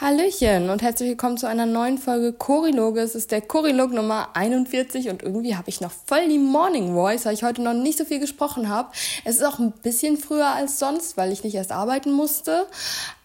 [0.00, 3.00] Hallöchen und herzlich willkommen zu einer neuen Folge Choriloge.
[3.00, 7.26] Es ist der Chorilog Nummer 41 und irgendwie habe ich noch voll die Morning Voice,
[7.26, 8.92] weil ich heute noch nicht so viel gesprochen habe.
[9.24, 12.68] Es ist auch ein bisschen früher als sonst, weil ich nicht erst arbeiten musste.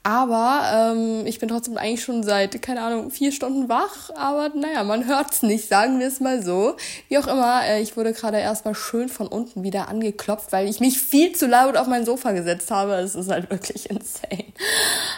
[0.06, 4.10] Aber ähm, ich bin trotzdem eigentlich schon seit, keine Ahnung, vier Stunden wach.
[4.18, 6.76] Aber naja, man hört's nicht, sagen wir es mal so.
[7.08, 10.82] Wie auch immer, äh, ich wurde gerade erstmal schön von unten wieder angeklopft, weil ich
[10.82, 12.96] mich viel zu laut auf mein Sofa gesetzt habe.
[12.96, 14.44] Es ist halt wirklich insane.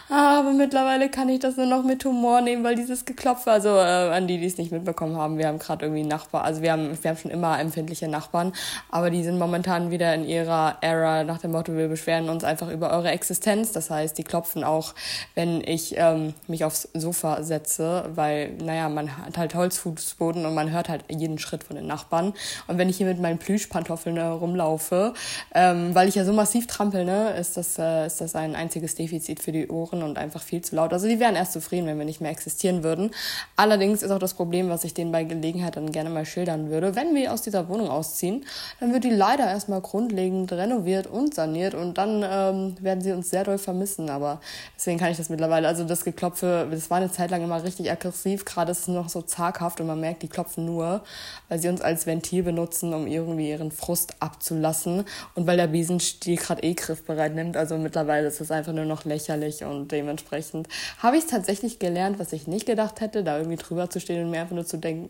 [0.10, 4.12] Aber mittlerweile kann ich das nur noch mit Humor nehmen, weil dieses Geklopfe, also äh,
[4.14, 6.96] an die, die es nicht mitbekommen haben, wir haben gerade irgendwie Nachbar, also wir haben,
[7.02, 8.54] wir haben schon immer empfindliche Nachbarn,
[8.92, 12.70] aber die sind momentan wieder in ihrer Era nach dem Motto, wir beschweren uns einfach
[12.70, 13.72] über eure Existenz.
[13.72, 14.94] Das heißt, die klopfen auch auch,
[15.34, 20.72] wenn ich ähm, mich aufs Sofa setze, weil, naja, man hat halt Holzfußboden und man
[20.72, 22.34] hört halt jeden Schritt von den Nachbarn.
[22.68, 25.14] Und wenn ich hier mit meinen Plüschpantoffeln äh, rumlaufe,
[25.54, 28.96] ähm, weil ich ja so massiv trampel, ne, ist das, äh, ist das ein einziges
[28.96, 30.94] Defizit für die Ohren und einfach viel zu laut.
[30.94, 33.12] Also die wären erst zufrieden, wenn wir nicht mehr existieren würden.
[33.56, 36.96] Allerdings ist auch das Problem, was ich denen bei Gelegenheit dann gerne mal schildern würde,
[36.96, 38.46] wenn wir aus dieser Wohnung ausziehen,
[38.80, 43.30] dann wird die leider erstmal grundlegend renoviert und saniert und dann ähm, werden sie uns
[43.30, 44.10] sehr doll vermissen.
[44.10, 44.42] Aber
[44.76, 45.68] Deswegen kann ich das mittlerweile.
[45.68, 48.46] Also das Geklopfe, das war eine Zeit lang immer richtig aggressiv.
[48.46, 51.04] Gerade ist es noch so zaghaft und man merkt, die klopfen nur,
[51.50, 55.06] weil sie uns als Ventil benutzen, um irgendwie ihren Frust abzulassen.
[55.36, 57.58] Und weil der Besenstiel gerade eh griffbereit nimmt.
[57.58, 60.68] Also mittlerweile ist es einfach nur noch lächerlich und dementsprechend
[61.00, 64.24] habe ich es tatsächlich gelernt, was ich nicht gedacht hätte, da irgendwie drüber zu stehen
[64.24, 65.10] und mir einfach nur zu denken,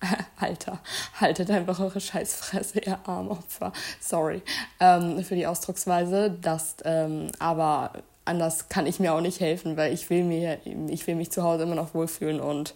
[0.36, 0.80] Alter,
[1.20, 3.72] haltet einfach eure Scheißfresse, ihr Armopfer.
[4.00, 4.42] Sorry
[4.80, 6.30] ähm, für die Ausdrucksweise.
[6.40, 7.92] Das, ähm, aber
[8.24, 11.42] anders kann ich mir auch nicht helfen, weil ich will mir, ich will mich zu
[11.42, 12.74] Hause immer noch wohlfühlen und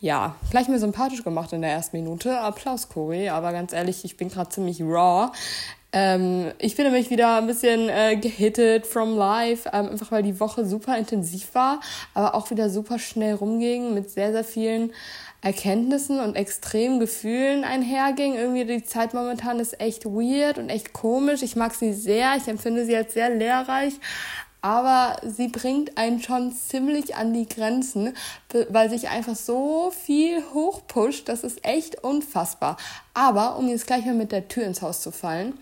[0.00, 2.38] ja, gleich mir sympathisch gemacht in der ersten Minute.
[2.40, 5.30] Applaus, Cory, aber ganz ehrlich, ich bin gerade ziemlich raw.
[5.92, 10.38] Ähm, ich finde mich wieder ein bisschen äh, gehittet from life, ähm, einfach weil die
[10.38, 11.80] Woche super intensiv war,
[12.14, 14.92] aber auch wieder super schnell rumging mit sehr, sehr vielen
[15.42, 18.34] Erkenntnissen und extremen Gefühlen einherging.
[18.34, 21.42] Irgendwie die Zeit momentan ist echt weird und echt komisch.
[21.42, 23.94] Ich mag sie sehr, ich empfinde sie als sehr lehrreich,
[24.62, 28.14] aber sie bringt einen schon ziemlich an die Grenzen,
[28.68, 32.76] weil sich einfach so viel hochpusht, das ist echt unfassbar.
[33.14, 35.58] Aber um jetzt gleich mal mit der Tür ins Haus zu fallen,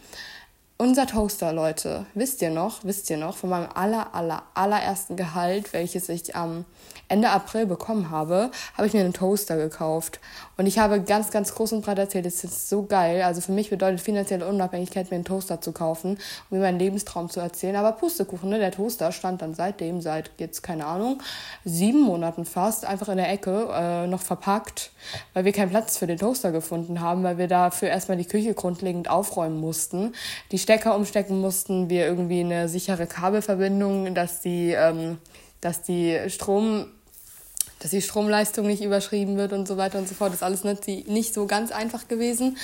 [0.81, 5.73] unser Toaster, Leute, wisst ihr noch, wisst ihr noch, von meinem aller, aller, allerersten Gehalt,
[5.73, 6.65] welches ich am
[7.09, 10.21] Ende April bekommen habe, habe ich mir einen Toaster gekauft.
[10.57, 13.23] Und ich habe ganz, ganz groß und breit erzählt, es ist so geil.
[13.23, 16.19] Also für mich bedeutet finanzielle Unabhängigkeit, mir einen Toaster zu kaufen,
[16.51, 17.77] um mir meinen Lebenstraum zu erzählen.
[17.77, 18.59] Aber Pustekuchen, ne?
[18.59, 21.23] Der Toaster stand dann seitdem, seit jetzt, keine Ahnung,
[21.65, 24.93] sieben Monaten fast, einfach in der Ecke, äh, noch verpackt,
[25.33, 28.55] weil wir keinen Platz für den Toaster gefunden haben, weil wir dafür erstmal die Küche
[28.55, 30.13] grundlegend aufräumen mussten.
[30.53, 35.17] Die Stecker umstecken mussten, wir irgendwie eine sichere Kabelverbindung, dass die, ähm,
[35.63, 36.89] dass die Strom
[37.79, 40.31] dass die Stromleistung nicht überschrieben wird und so weiter und so fort.
[40.31, 42.59] Das ist alles nicht, nicht so ganz einfach gewesen.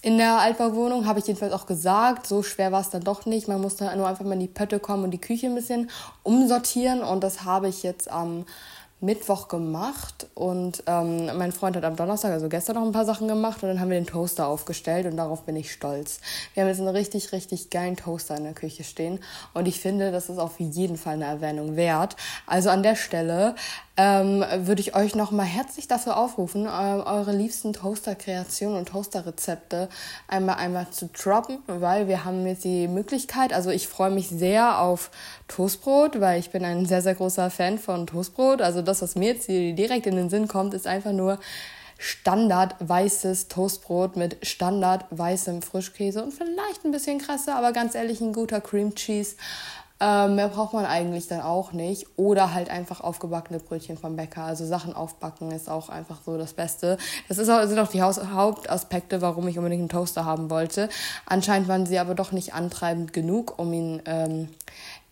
[0.00, 3.48] In der Altbauwohnung habe ich jedenfalls auch gesagt, so schwer war es dann doch nicht.
[3.48, 5.90] Man musste nur einfach mal in die Pötte kommen und die Küche ein bisschen
[6.22, 7.02] umsortieren.
[7.02, 8.44] Und das habe ich jetzt am
[9.00, 10.28] Mittwoch gemacht.
[10.34, 13.62] Und ähm, mein Freund hat am Donnerstag, also gestern, noch ein paar Sachen gemacht.
[13.62, 15.06] Und dann haben wir den Toaster aufgestellt.
[15.06, 16.20] Und darauf bin ich stolz.
[16.54, 19.20] Wir haben jetzt einen richtig, richtig geilen Toaster in der Küche stehen.
[19.54, 22.16] Und ich finde, das ist auf jeden Fall eine Erwähnung wert.
[22.46, 23.54] Also an der Stelle
[24.02, 29.90] ähm, würde ich euch nochmal herzlich dafür aufrufen, eure liebsten Toaster-Kreationen und Toaster-Rezepte
[30.26, 34.80] einmal einmal zu droppen, weil wir haben jetzt die Möglichkeit, also ich freue mich sehr
[34.80, 35.10] auf
[35.48, 38.62] Toastbrot, weil ich bin ein sehr, sehr großer Fan von Toastbrot.
[38.62, 41.38] Also das, was mir jetzt direkt in den Sinn kommt, ist einfach nur
[41.98, 48.22] Standard weißes Toastbrot mit Standard weißem Frischkäse und vielleicht ein bisschen krasser, aber ganz ehrlich
[48.22, 49.36] ein guter Cream Cheese.
[50.00, 52.06] Ähm, mehr braucht man eigentlich dann auch nicht.
[52.16, 54.42] Oder halt einfach aufgebackene Brötchen vom Bäcker.
[54.42, 56.96] Also Sachen aufbacken ist auch einfach so das Beste.
[57.28, 60.88] Das ist auch, sind auch die Haus Hauptaspekte, warum ich unbedingt einen Toaster haben wollte.
[61.26, 64.48] Anscheinend waren sie aber doch nicht antreibend genug, um ihn ähm,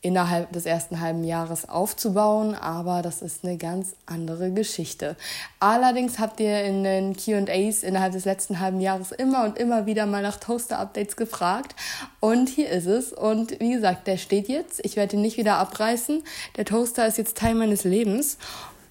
[0.00, 5.16] innerhalb des ersten halben Jahres aufzubauen, aber das ist eine ganz andere Geschichte.
[5.58, 10.06] Allerdings habt ihr in den QAs innerhalb des letzten halben Jahres immer und immer wieder
[10.06, 11.74] mal nach Toaster-Updates gefragt
[12.20, 13.12] und hier ist es.
[13.12, 14.84] Und wie gesagt, der steht jetzt.
[14.84, 16.22] Ich werde ihn nicht wieder abreißen.
[16.56, 18.38] Der Toaster ist jetzt Teil meines Lebens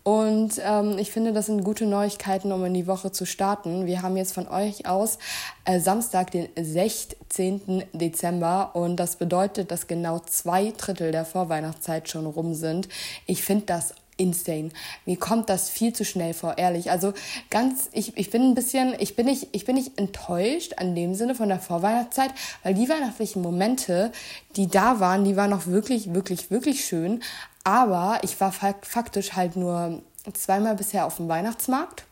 [0.07, 3.87] und ähm, ich finde, das sind gute Neuigkeiten, um in die Woche zu starten.
[3.87, 5.19] Wir haben jetzt von euch aus
[5.65, 7.83] äh, Samstag, den 16.
[7.91, 8.71] Dezember.
[8.73, 12.87] Und das bedeutet, dass genau zwei Drittel der Vorweihnachtszeit schon rum sind.
[13.25, 14.69] Ich finde das insane.
[15.05, 16.89] Mir kommt das viel zu schnell vor, ehrlich.
[16.89, 17.13] Also
[17.49, 21.15] ganz, ich, ich bin ein bisschen, ich bin nicht, ich bin nicht enttäuscht an dem
[21.15, 22.31] Sinne von der Vorweihnachtszeit,
[22.63, 24.13] weil die weihnachtlichen Momente,
[24.55, 27.21] die da waren, die waren noch wirklich, wirklich, wirklich schön.
[27.67, 30.01] Aber ich war faktisch halt nur
[30.33, 32.05] zweimal bisher auf dem Weihnachtsmarkt.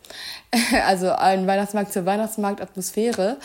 [0.86, 3.38] Also ein Weihnachtsmarkt zur Weihnachtsmarktatmosphäre.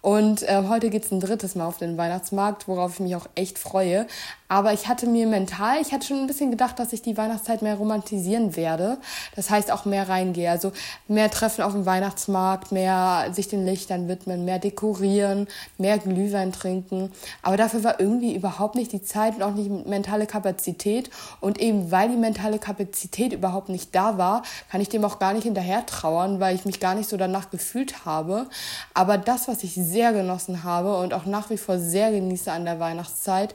[0.00, 3.60] Und äh, heute geht's ein drittes Mal auf den Weihnachtsmarkt, worauf ich mich auch echt
[3.60, 4.08] freue.
[4.52, 7.62] Aber ich hatte mir mental, ich hatte schon ein bisschen gedacht, dass ich die Weihnachtszeit
[7.62, 8.98] mehr romantisieren werde.
[9.34, 10.50] Das heißt auch mehr reingehe.
[10.50, 10.72] Also
[11.08, 17.10] mehr Treffen auf dem Weihnachtsmarkt, mehr sich den Lichtern widmen, mehr dekorieren, mehr Glühwein trinken.
[17.40, 21.08] Aber dafür war irgendwie überhaupt nicht die Zeit und auch nicht mentale Kapazität.
[21.40, 25.32] Und eben weil die mentale Kapazität überhaupt nicht da war, kann ich dem auch gar
[25.32, 28.48] nicht hinterher trauern, weil ich mich gar nicht so danach gefühlt habe.
[28.92, 32.66] Aber das, was ich sehr genossen habe und auch nach wie vor sehr genieße an
[32.66, 33.54] der Weihnachtszeit,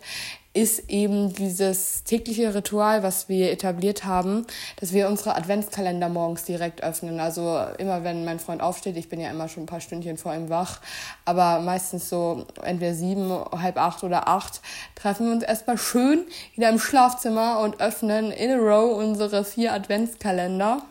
[0.57, 4.47] ist eben dieses tägliche Ritual, was wir etabliert haben,
[4.79, 7.19] dass wir unsere Adventskalender morgens direkt öffnen.
[7.19, 10.33] Also immer wenn mein Freund aufsteht, ich bin ja immer schon ein paar Stündchen vor
[10.33, 10.81] ihm wach,
[11.25, 14.61] aber meistens so entweder sieben, halb acht oder acht,
[14.95, 16.25] treffen wir uns erstmal schön
[16.55, 20.81] wieder im Schlafzimmer und öffnen in a row unsere vier Adventskalender.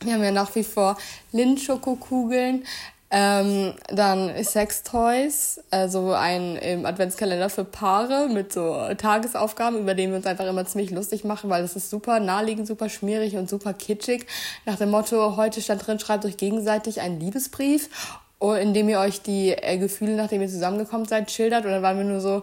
[0.00, 0.96] Wir haben ja nach wie vor
[1.30, 2.64] Lindschokokugeln,
[3.10, 10.18] ähm, dann Sextoys, also ein im Adventskalender für Paare mit so Tagesaufgaben, über den wir
[10.18, 13.72] uns einfach immer ziemlich lustig machen, weil das ist super naheliegend, super schmierig und super
[13.72, 14.26] kitschig.
[14.66, 17.88] Nach dem Motto, heute stand drin, schreibt euch gegenseitig einen Liebesbrief,
[18.40, 21.64] in dem ihr euch die äh, Gefühle, nachdem ihr zusammengekommen seid, schildert.
[21.64, 22.42] Und dann waren wir nur so,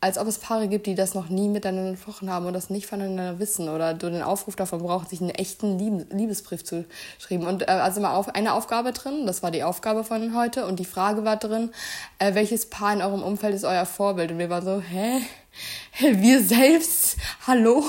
[0.00, 2.86] als ob es Paare gibt, die das noch nie miteinander gesprochen haben und das nicht
[2.86, 6.86] voneinander wissen oder du den Aufruf davon braucht, sich einen echten Liebesbrief zu
[7.18, 7.46] schreiben.
[7.46, 10.78] Und äh, also mal auf eine Aufgabe drin, das war die Aufgabe von heute und
[10.78, 11.70] die Frage war drin,
[12.18, 14.32] äh, welches Paar in eurem Umfeld ist euer Vorbild?
[14.32, 15.20] Und wir waren so, hä?
[15.98, 17.16] wir selbst,
[17.46, 17.84] hallo.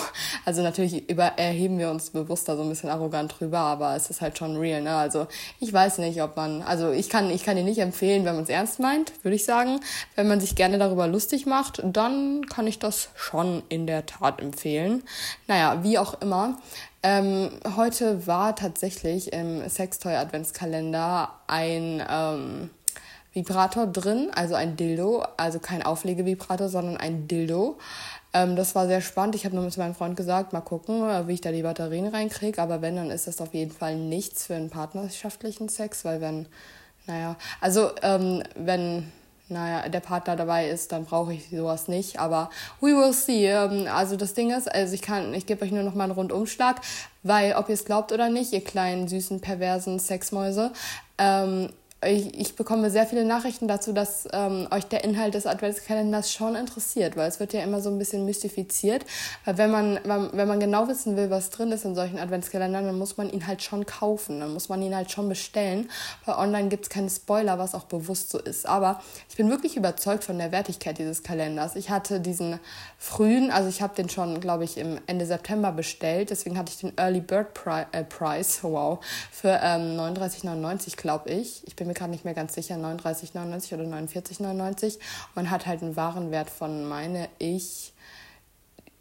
[0.46, 4.10] Also natürlich über, erheben wir uns bewusst da so ein bisschen arrogant drüber, aber es
[4.10, 4.96] ist halt schon real, ne?
[4.96, 5.28] Also
[5.60, 8.44] ich weiß nicht, ob man, also ich kann, ich kann dir nicht empfehlen, wenn man
[8.44, 9.80] es ernst meint, würde ich sagen.
[10.16, 14.42] Wenn man sich gerne darüber lustig macht, dann kann ich das schon in der Tat
[14.42, 15.04] empfehlen.
[15.48, 16.58] Naja, wie auch immer.
[17.04, 22.70] Ähm, heute war tatsächlich im Sextoy Adventskalender ein, ähm,
[23.34, 27.78] Vibrator drin, also ein Dildo, also kein Auflegevibrator, sondern ein Dildo.
[28.34, 29.36] Ähm, das war sehr spannend.
[29.36, 32.08] Ich habe nur mit meinem Freund gesagt, mal gucken, äh, wie ich da die Batterien
[32.08, 32.62] reinkriege.
[32.62, 36.48] Aber wenn, dann ist das auf jeden Fall nichts für einen partnerschaftlichen Sex, weil wenn,
[37.08, 39.12] naja, also ähm, wenn
[39.52, 42.20] naja, der Partner dabei ist, dann brauche ich sowas nicht.
[42.20, 42.50] Aber
[42.80, 43.48] we will see.
[43.48, 46.14] Ähm, also das Ding ist, also ich kann, ich gebe euch nur noch mal einen
[46.14, 46.80] Rundumschlag,
[47.24, 50.72] weil ob ihr es glaubt oder nicht, ihr kleinen, süßen, perversen Sexmäuse,
[51.18, 51.70] ähm,
[52.04, 56.56] ich, ich bekomme sehr viele Nachrichten dazu, dass ähm, euch der Inhalt des Adventskalenders schon
[56.56, 59.06] interessiert, weil es wird ja immer so ein bisschen mystifiziert.
[59.46, 62.98] Weil wenn man, wenn man genau wissen will, was drin ist in solchen Adventskalendern, dann
[62.98, 65.92] muss man ihn halt schon kaufen, dann muss man ihn halt schon bestellen,
[66.26, 68.66] weil online gibt es keine Spoiler, was auch bewusst so ist.
[68.66, 69.00] Aber
[69.30, 71.76] ich bin wirklich überzeugt von der Wertigkeit dieses Kalenders.
[71.76, 72.60] Ich hatte diesen
[72.98, 76.80] frühen, also ich habe den schon, glaube ich, im Ende September bestellt, deswegen hatte ich
[76.80, 79.00] den Early Bird Pri äh, Price, wow,
[79.32, 81.62] für ähm, 39,99 glaube ich.
[81.68, 84.98] Ich bin mir gerade nicht mehr ganz sicher, 39,99 oder 49,99.
[85.36, 87.94] Man hat halt einen Warenwert von, meine ich,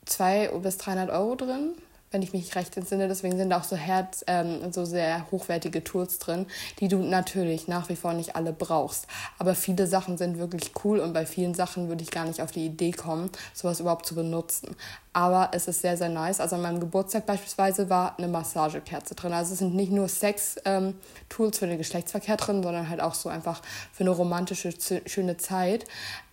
[0.06, 1.74] 200 bis 300 Euro drin
[2.10, 3.06] wenn ich mich recht entsinne.
[3.06, 6.46] Deswegen sind auch so Herz, ähm, so sehr hochwertige Tools drin,
[6.80, 9.06] die du natürlich nach wie vor nicht alle brauchst.
[9.38, 12.50] Aber viele Sachen sind wirklich cool und bei vielen Sachen würde ich gar nicht auf
[12.50, 14.74] die Idee kommen, sowas überhaupt zu benutzen.
[15.12, 16.40] Aber es ist sehr, sehr nice.
[16.40, 19.32] Also an meinem Geburtstag beispielsweise war eine Massagekerze drin.
[19.32, 20.94] Also es sind nicht nur Sex-Tools ähm,
[21.58, 24.72] für den Geschlechtsverkehr drin, sondern halt auch so einfach für eine romantische,
[25.06, 25.84] schöne Zeit.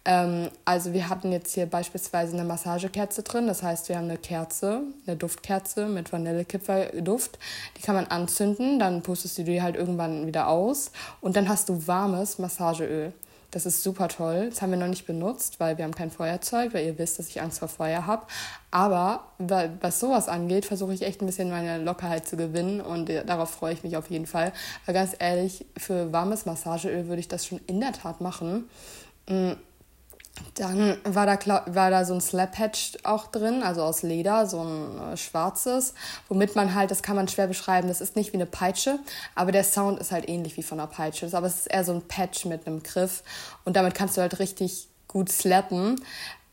[0.07, 3.45] Ähm, also wir hatten jetzt hier beispielsweise eine Massagekerze drin.
[3.45, 7.37] Das heißt, wir haben eine Kerze, eine Duftkerze mit Vanillekipferduft.
[7.77, 11.67] Die kann man anzünden, dann pustest du die halt irgendwann wieder aus und dann hast
[11.69, 13.11] du warmes Massageöl.
[13.51, 14.49] Das ist super toll.
[14.49, 17.29] Das haben wir noch nicht benutzt, weil wir haben kein Feuerzeug, weil ihr wisst, dass
[17.29, 18.23] ich Angst vor Feuer habe.
[18.71, 19.23] Aber
[19.81, 23.49] was sowas angeht, versuche ich echt ein bisschen meine Lockerheit zu gewinnen und äh, darauf
[23.49, 24.53] freue ich mich auf jeden Fall.
[24.85, 28.69] Weil ganz ehrlich, für warmes Massageöl würde ich das schon in der Tat machen.
[30.55, 35.13] Dann war da, war da so ein Slap-Hatch auch drin, also aus Leder, so ein
[35.13, 35.93] äh, schwarzes,
[36.29, 38.99] womit man halt, das kann man schwer beschreiben, das ist nicht wie eine Peitsche,
[39.35, 41.29] aber der Sound ist halt ähnlich wie von einer Peitsche.
[41.31, 43.23] Aber es ist eher so ein Patch mit einem Griff
[43.65, 46.01] und damit kannst du halt richtig gut slappen.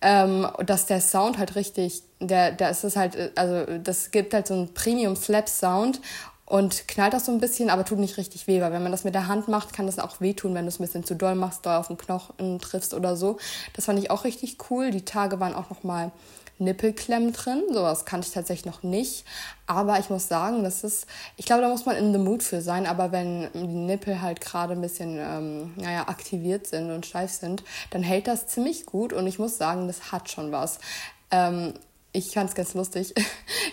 [0.06, 4.34] Ähm, dass der Sound halt richtig, der, der ist es halt, äh, also das gibt
[4.34, 6.02] halt so einen Premium-Slap-Sound
[6.46, 9.04] und knallt auch so ein bisschen, aber tut nicht richtig weh, weil wenn man das
[9.04, 11.34] mit der Hand macht, kann das auch wehtun, wenn du es ein bisschen zu doll
[11.34, 13.38] machst, doll auf den Knochen triffst oder so.
[13.74, 14.90] Das fand ich auch richtig cool.
[14.90, 16.12] Die Tage waren auch noch mal
[16.58, 17.62] Nippelklemmen drin.
[17.72, 19.24] Sowas kannte ich tatsächlich noch nicht.
[19.66, 22.60] Aber ich muss sagen, das ist, ich glaube, da muss man in the mood für
[22.60, 22.86] sein.
[22.86, 27.64] Aber wenn die Nippel halt gerade ein bisschen, ähm, naja, aktiviert sind und steif sind,
[27.90, 29.12] dann hält das ziemlich gut.
[29.12, 30.78] Und ich muss sagen, das hat schon was.
[31.30, 31.74] Ähm,
[32.14, 33.12] ich fand es ganz lustig.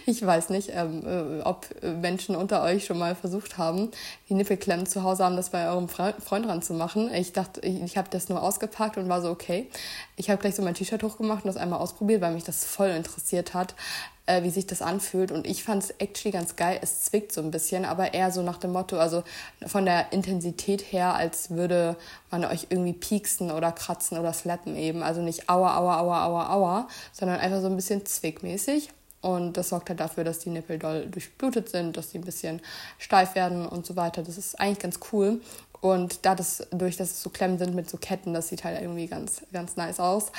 [0.07, 3.91] Ich weiß nicht, ähm, äh, ob Menschen unter euch schon mal versucht haben,
[4.27, 7.13] die Nippelklemmen zu Hause haben, das bei eurem Freund dran zu machen.
[7.13, 9.69] Ich dachte, ich, ich habe das nur ausgepackt und war so, okay.
[10.15, 12.89] Ich habe gleich so mein T-Shirt hochgemacht und das einmal ausprobiert, weil mich das voll
[12.89, 13.75] interessiert hat,
[14.25, 15.31] äh, wie sich das anfühlt.
[15.31, 16.79] Und ich fand es actually ganz geil.
[16.81, 19.23] Es zwickt so ein bisschen, aber eher so nach dem Motto, also
[19.65, 21.95] von der Intensität her, als würde
[22.29, 25.03] man euch irgendwie pieksen oder kratzen oder slappen eben.
[25.03, 28.89] Also nicht aua, aua, aua, aua, aua, sondern einfach so ein bisschen zwickmäßig.
[29.21, 32.59] Und das sorgt halt dafür, dass die Nippel doll durchblutet sind, dass die ein bisschen
[32.97, 34.23] steif werden und so weiter.
[34.23, 35.41] Das ist eigentlich ganz cool.
[35.79, 39.41] Und dadurch, dass es so Klemmen sind mit so Ketten, das sieht halt irgendwie ganz,
[39.51, 40.31] ganz nice aus.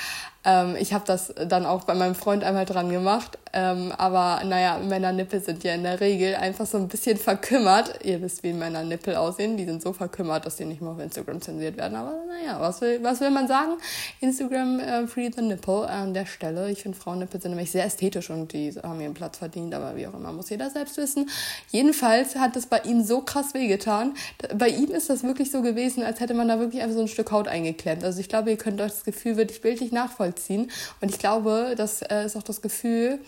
[0.45, 3.37] Ähm, ich habe das dann auch bei meinem Freund einmal dran gemacht.
[3.55, 8.03] Ähm, aber naja, Männernippel sind ja in der Regel einfach so ein bisschen verkümmert.
[8.03, 9.57] Ihr wisst, wie Männernippel aussehen.
[9.57, 11.95] Die sind so verkümmert, dass die nicht mehr auf Instagram zensiert werden.
[11.95, 13.73] Aber naja, was will, was will man sagen?
[14.21, 16.69] Instagram äh, Free the Nipple an der Stelle.
[16.71, 19.73] Ich finde Frauennippel sind nämlich sehr ästhetisch und die haben ihren Platz verdient.
[19.75, 21.29] Aber wie auch immer, muss jeder selbst wissen.
[21.69, 24.15] Jedenfalls hat es bei ihm so krass wehgetan.
[24.55, 27.07] Bei ihm ist das wirklich so gewesen, als hätte man da wirklich einfach so ein
[27.07, 28.03] Stück Haut eingeklemmt.
[28.03, 30.71] Also ich glaube, ihr könnt euch das Gefühl wirklich bildlich nachvollziehen nachvollziehen.
[31.01, 33.19] Und ich glaube, das äh, ist auch das Gefühl,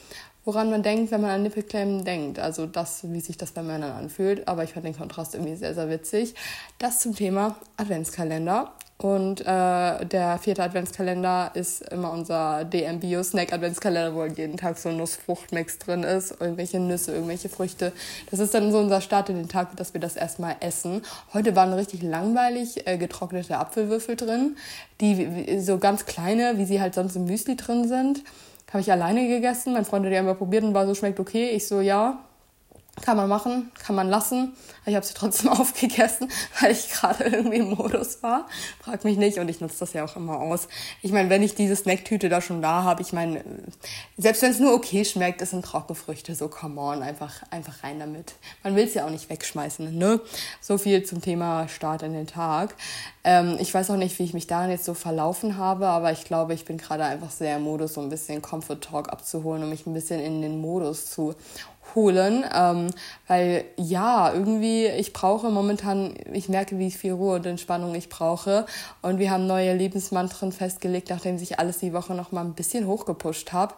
[0.44, 2.40] woran man denkt, wenn man an Nippelklemmen denkt.
[2.40, 4.48] Also das, wie sich das bei Männern anfühlt.
[4.48, 6.36] Aber ich fand den Kontrast irgendwie sehr, sehr witzig.
[6.78, 8.74] Das zum Thema Adventskalender.
[8.98, 14.78] Und äh, der vierte Adventskalender ist immer unser DM Bio Snack Adventskalender, wo jeden Tag
[14.78, 17.92] so ein Nussfruchtmix drin ist, irgendwelche Nüsse, irgendwelche Früchte.
[18.32, 21.02] Das ist dann so unser Start in den Tag, dass wir das erstmal essen.
[21.34, 24.56] Heute waren richtig langweilig äh, getrocknete Apfelwürfel drin,
[25.02, 28.24] die so ganz kleine, wie sie halt sonst im Müsli drin sind.
[28.72, 29.74] Habe ich alleine gegessen.
[29.74, 31.50] Mein Freund hat die einmal probiert und war so, schmeckt okay.
[31.50, 32.25] Ich so, ja,
[33.02, 34.54] kann man machen, kann man lassen.
[34.86, 38.48] Ich habe sie trotzdem aufgegessen, weil ich gerade irgendwie im Modus war.
[38.82, 40.68] Frag mich nicht und ich nutze das ja auch immer aus.
[41.02, 43.44] Ich meine, wenn ich diese Snacktüte da schon da habe, ich meine,
[44.18, 48.00] selbst wenn es nur okay schmeckt, es sind Trockenfrüchte, so come on, einfach, einfach rein
[48.00, 48.36] damit.
[48.64, 50.22] Man will es ja auch nicht wegschmeißen, ne?
[50.62, 52.76] So viel zum Thema Start in den Tag.
[53.24, 56.24] Ähm, ich weiß auch nicht, wie ich mich daran jetzt so verlaufen habe, aber ich
[56.24, 59.70] glaube, ich bin gerade einfach sehr im Modus, so ein bisschen Comfort Talk abzuholen, um
[59.70, 61.36] mich ein bisschen in den Modus zu
[61.94, 62.88] holen, ähm,
[63.28, 68.66] weil ja, irgendwie, ich brauche momentan, ich merke, wie viel Ruhe und Entspannung ich brauche
[69.02, 72.88] und wir haben neue Lebensmantren festgelegt, nachdem sich alles die Woche noch mal ein bisschen
[72.88, 73.76] hochgepusht habe.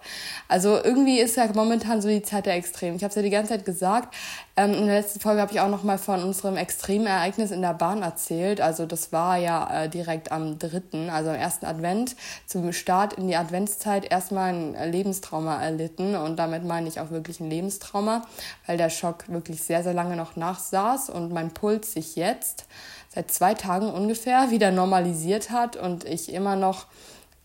[0.48, 2.96] Also irgendwie ist ja momentan so die Zeit der Extrem.
[2.96, 4.14] Ich habe es ja die ganze Zeit gesagt,
[4.58, 7.62] ähm, in der letzten Folge habe ich auch noch mal von unserem extremen Ereignis in
[7.62, 12.16] der Bahn erzählt, also das war ja äh, direkt am dritten, also am ersten Advent,
[12.46, 16.16] zum Start in die Adventszeit erstmal ein Lebenstrauma erlitten.
[16.16, 18.22] Und damit meine ich auch wirklich ein Lebenstrauma Trauma,
[18.66, 21.10] weil der Schock wirklich sehr, sehr lange noch nachsaß.
[21.10, 22.66] Und mein Puls sich jetzt
[23.14, 26.86] seit zwei Tagen ungefähr wieder normalisiert hat und ich immer noch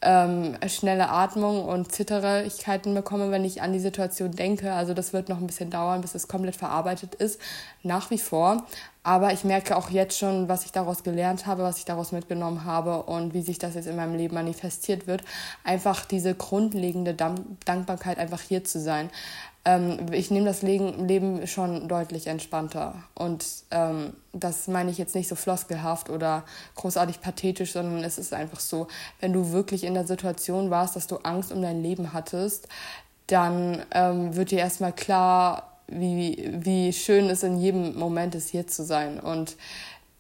[0.02, 4.73] ähm, schnelle Atmung und Zitterigkeiten bekomme, wenn ich an die Situation denke.
[4.73, 7.40] Also das wird noch ein bisschen dauern, bis es komplett verarbeitet ist,
[7.82, 8.66] nach wie vor.
[9.04, 12.64] Aber ich merke auch jetzt schon, was ich daraus gelernt habe, was ich daraus mitgenommen
[12.64, 15.23] habe und wie sich das jetzt in meinem Leben manifestiert wird.
[15.64, 19.11] Einfach diese grundlegende Dankbarkeit, einfach hier zu sein
[19.64, 22.95] ähm, ich nehme das Leben schon deutlich entspannter.
[23.14, 28.33] Und ähm, das meine ich jetzt nicht so floskelhaft oder großartig pathetisch, sondern es ist
[28.35, 28.88] einfach so,
[29.21, 32.69] wenn du wirklich in der Situation warst, dass du Angst um dein Leben hattest,
[33.28, 38.66] dann ähm, wird dir erstmal klar, wie, wie schön es in jedem Moment ist, hier
[38.66, 39.21] zu sein.
[39.21, 39.57] Und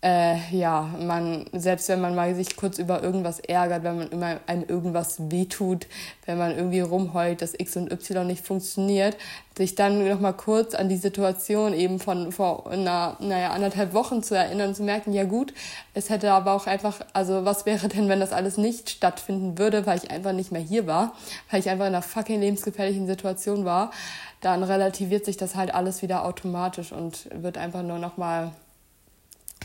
[0.04, 4.40] äh, ja, man, selbst wenn man mal sich kurz über irgendwas ärgert, wenn man immer
[4.48, 5.86] einem irgendwas wehtut,
[6.26, 9.16] wenn man irgendwie rumheult, dass X und Y nicht funktioniert,
[9.56, 14.36] sich dann nochmal kurz an die Situation eben von vor einer, naja, anderthalb Wochen zu
[14.36, 15.54] erinnern und zu merken, ja gut,
[15.94, 19.86] es hätte aber auch einfach, also was wäre denn, wenn das alles nicht stattfinden würde,
[19.86, 21.14] weil ich einfach nicht mehr hier war,
[21.50, 23.92] weil ich einfach in einer fucking lebensgefährlichen Situation war,
[24.40, 28.50] dann relativiert sich das halt alles wieder automatisch und wird einfach nur nochmal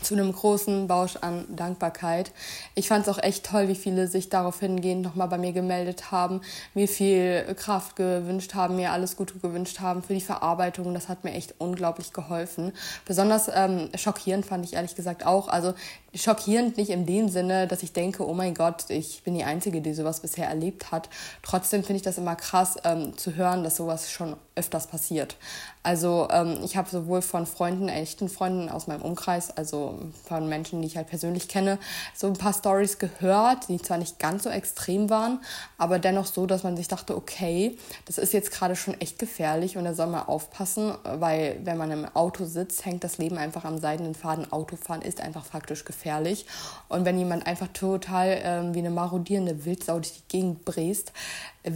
[0.02, 2.32] zu einem großen Bausch an Dankbarkeit.
[2.74, 6.10] Ich fand es auch echt toll, wie viele sich darauf hingehend nochmal bei mir gemeldet
[6.10, 6.40] haben,
[6.74, 10.94] mir viel Kraft gewünscht haben, mir alles Gute gewünscht haben für die Verarbeitung.
[10.94, 12.72] Das hat mir echt unglaublich geholfen.
[13.04, 15.48] Besonders ähm, schockierend fand ich ehrlich gesagt auch.
[15.48, 15.74] Also
[16.14, 19.80] schockierend nicht in dem Sinne, dass ich denke, oh mein Gott, ich bin die Einzige,
[19.80, 21.08] die sowas bisher erlebt hat.
[21.42, 25.36] Trotzdem finde ich das immer krass ähm, zu hören, dass sowas schon öfters passiert.
[25.82, 30.82] Also ähm, ich habe sowohl von Freunden, echten Freunden aus meinem Umkreis, also von Menschen,
[30.82, 31.78] die ich halt persönlich kenne,
[32.14, 35.40] so ein paar Stories gehört, die zwar nicht ganz so extrem waren,
[35.78, 39.76] aber dennoch so, dass man sich dachte, okay, das ist jetzt gerade schon echt gefährlich
[39.76, 43.64] und da soll man aufpassen, weil wenn man im Auto sitzt, hängt das Leben einfach
[43.64, 44.52] am seidenen Faden.
[44.52, 46.46] Autofahren ist einfach faktisch gefährlich.
[46.88, 51.12] Und wenn jemand einfach total ähm, wie eine marodierende Wildsau durch die Gegend bräst,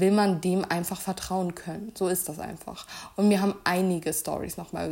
[0.00, 1.92] will man dem einfach vertrauen können.
[1.94, 2.86] So ist das einfach.
[3.16, 4.90] Und mir haben einige Stories nochmal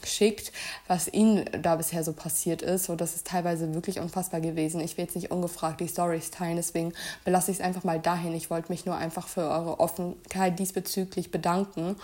[0.00, 0.52] geschickt,
[0.88, 2.88] was ihnen da bisher so passiert ist.
[2.88, 4.80] Und das ist teilweise wirklich unfassbar gewesen.
[4.80, 6.92] Ich will jetzt nicht ungefragt die Stories teilen, deswegen
[7.24, 8.34] belasse ich es einfach mal dahin.
[8.34, 11.96] Ich wollte mich nur einfach für eure Offenheit diesbezüglich bedanken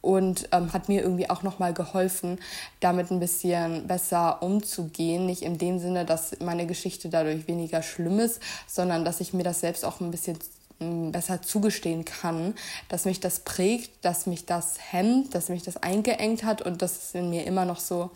[0.00, 2.38] und ähm, hat mir irgendwie auch nochmal geholfen,
[2.80, 5.26] damit ein bisschen besser umzugehen.
[5.26, 9.42] Nicht in dem Sinne, dass meine Geschichte dadurch weniger schlimm ist, sondern dass ich mir
[9.42, 10.38] das selbst auch ein bisschen
[10.80, 12.54] besser zugestehen kann,
[12.88, 17.04] dass mich das prägt, dass mich das hemmt, dass mich das eingeengt hat und dass
[17.04, 18.10] es in mir immer noch so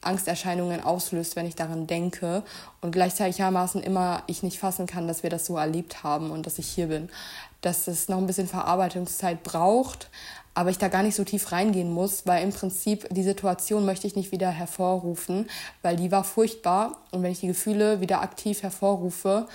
[0.00, 2.42] Angsterscheinungen auslöst, wenn ich daran denke
[2.80, 6.58] und gleichzeitigmaßen immer ich nicht fassen kann, dass wir das so erlebt haben und dass
[6.58, 7.10] ich hier bin,
[7.60, 10.08] dass es noch ein bisschen Verarbeitungszeit braucht,
[10.54, 14.06] aber ich da gar nicht so tief reingehen muss, weil im Prinzip die Situation möchte
[14.06, 15.50] ich nicht wieder hervorrufen,
[15.82, 19.48] weil die war furchtbar und wenn ich die Gefühle wieder aktiv hervorrufe,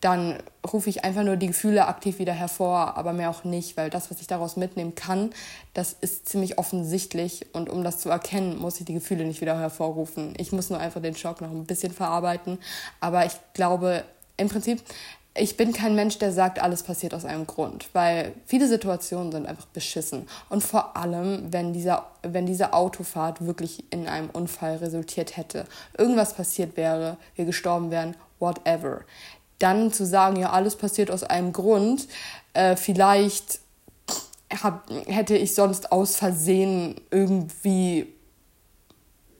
[0.00, 0.38] dann
[0.72, 4.10] rufe ich einfach nur die Gefühle aktiv wieder hervor, aber mehr auch nicht, weil das,
[4.10, 5.30] was ich daraus mitnehmen kann,
[5.74, 9.58] das ist ziemlich offensichtlich und um das zu erkennen, muss ich die Gefühle nicht wieder
[9.58, 10.34] hervorrufen.
[10.38, 12.58] Ich muss nur einfach den Schock noch ein bisschen verarbeiten,
[13.00, 14.04] aber ich glaube,
[14.36, 14.82] im Prinzip
[15.34, 19.46] ich bin kein Mensch, der sagt, alles passiert aus einem Grund, weil viele Situationen sind
[19.46, 20.26] einfach beschissen.
[20.48, 25.66] Und vor allem, wenn, dieser, wenn diese Autofahrt wirklich in einem Unfall resultiert hätte,
[25.96, 29.02] irgendwas passiert wäre, wir gestorben wären, whatever.
[29.60, 32.08] Dann zu sagen, ja, alles passiert aus einem Grund,
[32.54, 33.60] äh, vielleicht
[34.52, 38.12] hab, hätte ich sonst aus Versehen irgendwie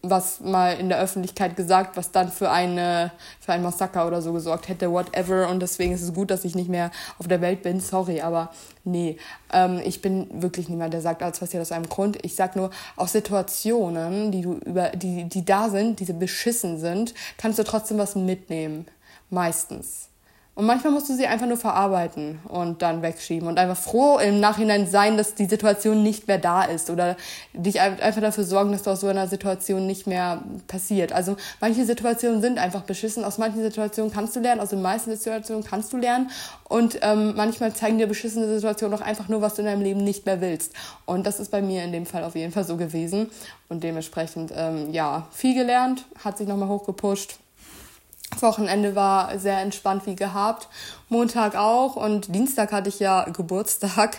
[0.02, 4.32] was mal in der Öffentlichkeit gesagt, was dann für eine für ein Massaker oder so
[4.32, 5.48] gesorgt hätte, whatever.
[5.48, 7.80] Und deswegen ist es gut, dass ich nicht mehr auf der Welt bin.
[7.80, 8.50] Sorry, aber
[8.84, 9.18] nee,
[9.52, 12.18] ähm, ich bin wirklich niemand, der sagt, alles passiert aus einem Grund.
[12.24, 17.14] Ich sag nur, aus Situationen, die du über die die da sind, diese beschissen sind,
[17.36, 18.86] kannst du trotzdem was mitnehmen.
[19.28, 20.09] Meistens.
[20.56, 24.40] Und manchmal musst du sie einfach nur verarbeiten und dann wegschieben und einfach froh im
[24.40, 27.16] Nachhinein sein, dass die Situation nicht mehr da ist oder
[27.54, 31.12] dich einfach dafür sorgen, dass du aus so einer Situation nicht mehr passiert.
[31.12, 33.24] Also manche Situationen sind einfach beschissen.
[33.24, 36.30] Aus manchen Situationen kannst du lernen, aus den meisten Situationen kannst du lernen
[36.68, 40.02] und ähm, manchmal zeigen dir beschissene Situationen auch einfach nur, was du in deinem Leben
[40.02, 40.74] nicht mehr willst.
[41.06, 43.30] Und das ist bei mir in dem Fall auf jeden Fall so gewesen
[43.68, 47.38] und dementsprechend ähm, ja viel gelernt, hat sich nochmal hochgepusht
[48.38, 50.68] Wochenende war sehr entspannt wie gehabt.
[51.12, 54.18] Montag auch und Dienstag hatte ich ja Geburtstag.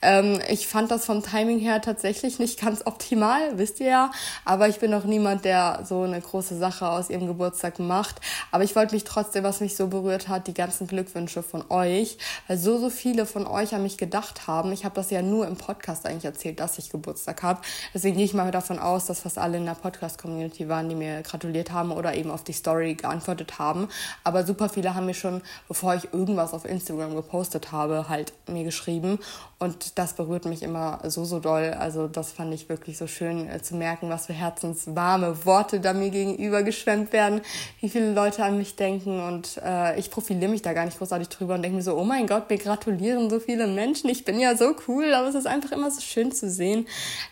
[0.00, 4.10] Ähm, ich fand das vom Timing her tatsächlich nicht ganz optimal, wisst ihr ja.
[4.46, 8.22] Aber ich bin auch niemand, der so eine große Sache aus ihrem Geburtstag macht.
[8.52, 12.16] Aber ich wollte mich trotzdem, was mich so berührt hat, die ganzen Glückwünsche von euch,
[12.48, 14.72] weil so, so viele von euch an mich gedacht haben.
[14.72, 17.60] Ich habe das ja nur im Podcast eigentlich erzählt, dass ich Geburtstag habe.
[17.92, 21.20] Deswegen gehe ich mal davon aus, dass fast alle in der Podcast-Community waren, die mir
[21.20, 23.88] gratuliert haben oder eben auf die Story geantwortet haben.
[24.24, 28.32] Aber super viele haben mir schon, bevor ich irgendwie irgendwas auf Instagram gepostet habe, halt
[28.46, 29.18] mir geschrieben.
[29.58, 31.74] Und das berührt mich immer so, so doll.
[31.78, 35.92] Also das fand ich wirklich so schön äh, zu merken, was für herzenswarme Worte da
[35.92, 37.42] mir gegenüber geschwemmt werden,
[37.80, 39.20] wie viele Leute an mich denken.
[39.20, 42.04] Und äh, ich profiliere mich da gar nicht großartig drüber und denke mir so, oh
[42.04, 44.08] mein Gott, mir gratulieren so viele Menschen.
[44.08, 45.12] Ich bin ja so cool.
[45.12, 46.86] Aber es ist einfach immer so schön zu sehen,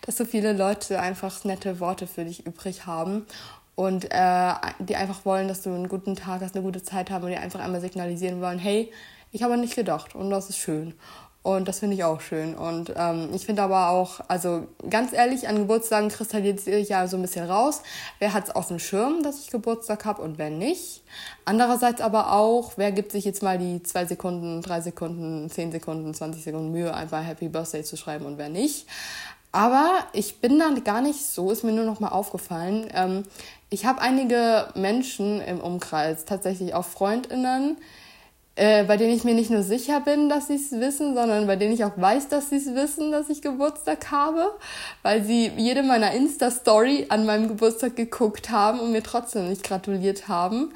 [0.05, 3.27] dass so viele Leute einfach nette Worte für dich übrig haben
[3.79, 7.23] und äh, die einfach wollen, dass du einen guten Tag hast, eine gute Zeit haben
[7.23, 8.91] und die einfach einmal signalisieren wollen, hey,
[9.31, 10.95] ich habe nicht gedacht und das ist schön.
[11.45, 12.57] Und das finde ich auch schön.
[12.57, 17.17] Und ähm, ich finde aber auch, also ganz ehrlich, an Geburtstagen kristallisiere ich ja so
[17.17, 17.83] ein bisschen raus.
[18.19, 21.05] Wer hat es auf dem Schirm, dass ich Geburtstag habe und wer nicht?
[21.45, 26.13] Andererseits aber auch, wer gibt sich jetzt mal die zwei Sekunden, drei Sekunden, zehn Sekunden,
[26.13, 28.89] 20 Sekunden Mühe, einfach Happy Birthday zu schreiben und wer nicht?
[29.51, 32.87] Aber ich bin da gar nicht so, ist mir nur noch mal aufgefallen.
[32.95, 33.23] Ähm,
[33.71, 37.77] ich habe einige Menschen im Umkreis, tatsächlich auch Freundinnen,
[38.59, 41.55] äh, bei denen ich mir nicht nur sicher bin, dass sie es wissen, sondern bei
[41.55, 44.51] denen ich auch weiß, dass sie es wissen, dass ich Geburtstag habe,
[45.03, 50.27] weil sie jede meiner Insta-Story an meinem Geburtstag geguckt haben und mir trotzdem nicht gratuliert
[50.27, 50.73] haben.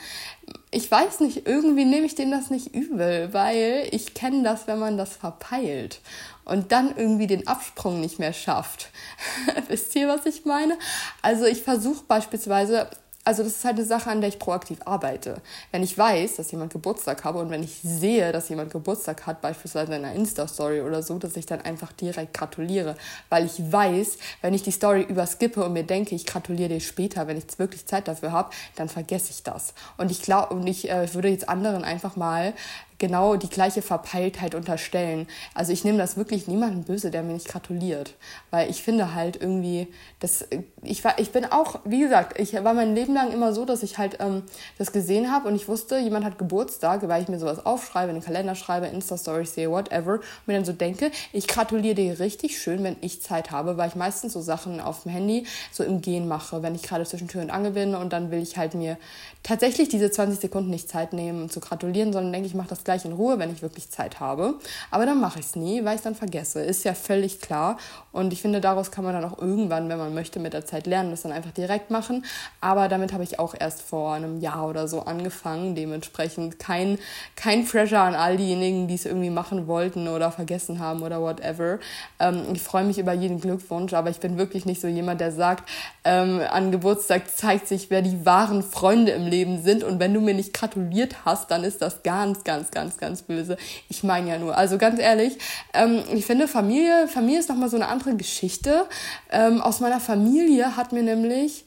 [0.70, 4.78] Ich weiß nicht, irgendwie nehme ich denen das nicht übel, weil ich kenne das, wenn
[4.78, 6.00] man das verpeilt
[6.44, 8.90] und dann irgendwie den Absprung nicht mehr schafft.
[9.68, 10.78] Wisst ihr, was ich meine?
[11.22, 12.88] Also ich versuche beispielsweise
[13.24, 15.40] also das ist halt eine Sache, an der ich proaktiv arbeite.
[15.70, 19.40] Wenn ich weiß, dass jemand Geburtstag habe und wenn ich sehe, dass jemand Geburtstag hat,
[19.40, 22.96] beispielsweise in einer Insta-Story oder so, dass ich dann einfach direkt gratuliere.
[23.28, 27.28] Weil ich weiß, wenn ich die Story überskippe und mir denke, ich gratuliere dir später,
[27.28, 29.74] wenn ich wirklich Zeit dafür habe, dann vergesse ich das.
[29.98, 32.54] Und ich glaube, und ich äh, würde jetzt anderen einfach mal
[33.02, 35.26] genau die gleiche Verpeiltheit unterstellen.
[35.54, 38.14] Also ich nehme das wirklich niemandem böse, der mir nicht gratuliert.
[38.50, 39.88] Weil ich finde halt irgendwie,
[40.20, 40.46] dass
[40.84, 43.82] ich war, ich bin auch, wie gesagt, ich war mein Leben lang immer so, dass
[43.82, 44.44] ich halt ähm,
[44.78, 48.18] das gesehen habe und ich wusste, jemand hat Geburtstag, weil ich mir sowas aufschreibe, in
[48.18, 52.60] den Kalender schreibe, Insta-Stories sehe, whatever, und mir dann so denke, ich gratuliere dir richtig
[52.60, 56.02] schön, wenn ich Zeit habe, weil ich meistens so Sachen auf dem Handy so im
[56.02, 58.74] Gehen mache, wenn ich gerade zwischen Tür und Angel bin und dann will ich halt
[58.74, 58.96] mir
[59.42, 62.84] tatsächlich diese 20 Sekunden nicht Zeit nehmen, um zu gratulieren, sondern denke, ich mache das
[62.84, 64.54] gleich in Ruhe, wenn ich wirklich Zeit habe.
[64.90, 66.62] Aber dann mache ich es nie, weil ich es dann vergesse.
[66.62, 67.78] Ist ja völlig klar.
[68.12, 70.86] Und ich finde, daraus kann man dann auch irgendwann, wenn man möchte, mit der Zeit
[70.86, 72.24] lernen, das dann einfach direkt machen.
[72.60, 75.74] Aber damit habe ich auch erst vor einem Jahr oder so angefangen.
[75.74, 76.98] Dementsprechend kein,
[77.36, 81.78] kein Pressure an all diejenigen, die es irgendwie machen wollten oder vergessen haben oder whatever.
[82.18, 85.32] Ähm, ich freue mich über jeden Glückwunsch, aber ich bin wirklich nicht so jemand, der
[85.32, 85.68] sagt,
[86.04, 89.84] ähm, an Geburtstag zeigt sich, wer die wahren Freunde im Leben sind.
[89.84, 93.56] Und wenn du mir nicht gratuliert hast, dann ist das ganz, ganz, ganz, ganz böse.
[93.88, 94.56] Ich meine ja nur.
[94.56, 95.38] Also ganz ehrlich,
[95.74, 98.86] ähm, ich finde Familie, Familie ist nochmal so eine andere Finde
[99.30, 101.64] Ähm, aus meiner Familie hat mir nämlich,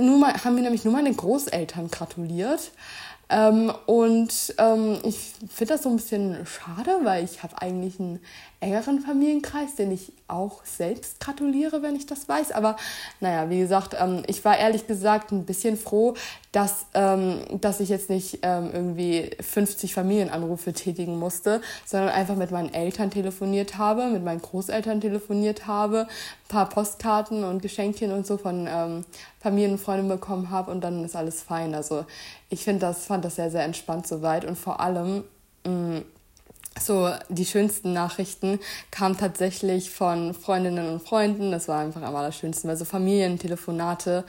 [0.00, 2.72] nur mal, haben mir nämlich nur meine Großeltern gratuliert.
[3.28, 8.20] Ähm, und ähm, ich finde das so ein bisschen schade, weil ich habe eigentlich einen
[8.60, 12.52] engeren Familienkreis, den ich auch selbst gratuliere, wenn ich das weiß.
[12.52, 12.76] Aber
[13.20, 16.14] naja, wie gesagt, ähm, ich war ehrlich gesagt ein bisschen froh,
[16.52, 22.50] dass, ähm, dass ich jetzt nicht ähm, irgendwie 50 Familienanrufe tätigen musste, sondern einfach mit
[22.50, 28.26] meinen Eltern telefoniert habe, mit meinen Großeltern telefoniert habe, ein paar Postkarten und Geschenkchen und
[28.26, 29.04] so von ähm,
[29.40, 31.74] Familienfreunden bekommen habe und dann ist alles fein.
[31.74, 32.06] Also
[32.48, 35.24] ich finde das, fand das sehr, sehr entspannt soweit und vor allem
[35.64, 36.04] mh, mm,
[36.80, 38.60] so die schönsten Nachrichten
[38.90, 41.50] kamen tatsächlich von Freundinnen und Freunden.
[41.50, 44.24] Das war einfach am allerschönsten, weil so Familientelefonate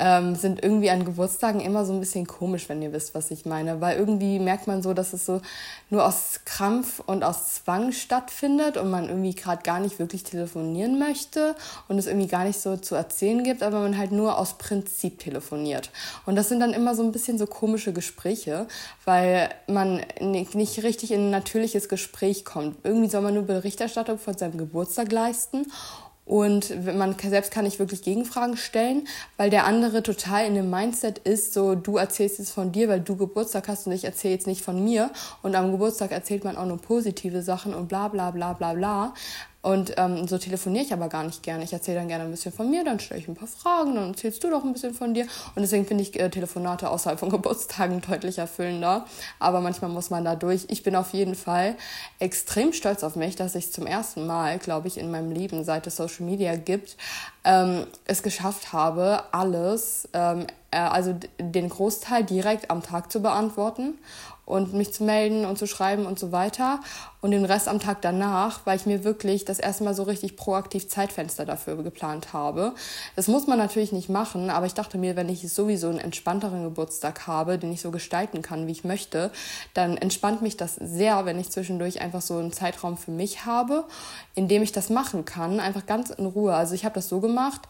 [0.00, 3.44] ähm, sind irgendwie an Geburtstagen immer so ein bisschen komisch, wenn ihr wisst, was ich
[3.44, 3.80] meine.
[3.80, 5.42] Weil irgendwie merkt man so, dass es so
[5.90, 10.98] nur aus Krampf und aus Zwang stattfindet und man irgendwie gerade gar nicht wirklich telefonieren
[10.98, 11.54] möchte
[11.88, 15.18] und es irgendwie gar nicht so zu erzählen gibt, aber man halt nur aus Prinzip
[15.18, 15.90] telefoniert.
[16.24, 18.66] Und das sind dann immer so ein bisschen so komische Gespräche,
[19.04, 22.78] weil man nicht richtig in ein natürliches Gespräch kommt.
[22.84, 25.66] Irgendwie soll man nur Berichterstattung von seinem Geburtstag leisten
[26.30, 31.18] und man selbst kann nicht wirklich Gegenfragen stellen, weil der andere total in dem Mindset
[31.18, 34.46] ist, so du erzählst jetzt von dir, weil du Geburtstag hast und ich erzähle jetzt
[34.46, 35.10] nicht von mir.
[35.42, 39.14] Und am Geburtstag erzählt man auch nur positive Sachen und bla bla bla bla bla.
[39.62, 41.64] Und ähm, so telefoniere ich aber gar nicht gerne.
[41.64, 44.08] Ich erzähle dann gerne ein bisschen von mir, dann stelle ich ein paar Fragen, dann
[44.08, 45.26] erzählst du doch ein bisschen von dir.
[45.54, 49.04] Und deswegen finde ich äh, Telefonate außerhalb von Geburtstagen deutlich erfüllender.
[49.38, 50.64] Aber manchmal muss man da durch.
[50.68, 51.76] Ich bin auf jeden Fall
[52.20, 55.86] extrem stolz auf mich, dass ich zum ersten Mal, glaube ich, in meinem Leben, seit
[55.86, 56.96] es Social Media gibt,
[57.44, 63.98] ähm, es geschafft habe, alles, ähm, äh, also den Großteil direkt am Tag zu beantworten
[64.44, 66.80] und mich zu melden und zu schreiben und so weiter.
[67.20, 70.36] Und den Rest am Tag danach, weil ich mir wirklich das erste Mal so richtig
[70.36, 72.74] proaktiv Zeitfenster dafür geplant habe.
[73.14, 76.64] Das muss man natürlich nicht machen, aber ich dachte mir, wenn ich sowieso einen entspannteren
[76.64, 79.30] Geburtstag habe, den ich so gestalten kann, wie ich möchte,
[79.74, 83.84] dann entspannt mich das sehr, wenn ich zwischendurch einfach so einen Zeitraum für mich habe,
[84.40, 86.54] in dem ich das machen kann, einfach ganz in Ruhe.
[86.54, 87.60] Also ich habe das so gemacht,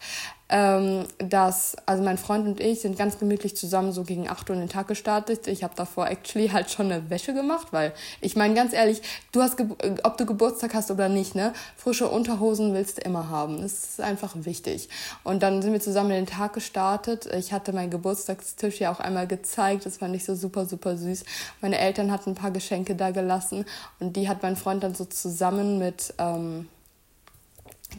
[0.47, 4.55] ähm, dass, also mein Freund und ich sind ganz gemütlich zusammen so gegen 8 Uhr
[4.55, 5.47] in den Tag gestartet.
[5.47, 9.01] Ich habe davor actually halt schon eine Wäsche gemacht, weil ich meine ganz ehrlich,
[9.33, 9.57] du hast,
[10.03, 13.61] ob du Geburtstag hast oder nicht, ne, frische Unterhosen willst du immer haben.
[13.61, 14.87] Das ist einfach wichtig.
[15.25, 17.25] Und dann sind wir zusammen in den Tag gestartet.
[17.27, 19.85] Ich hatte meinen Geburtstagstisch ja auch einmal gezeigt.
[19.85, 21.25] Das fand ich so super, super süß.
[21.59, 23.65] Meine Eltern hatten ein paar Geschenke da gelassen
[23.99, 26.60] und die hat mein Freund dann so zusammen mit, ähm,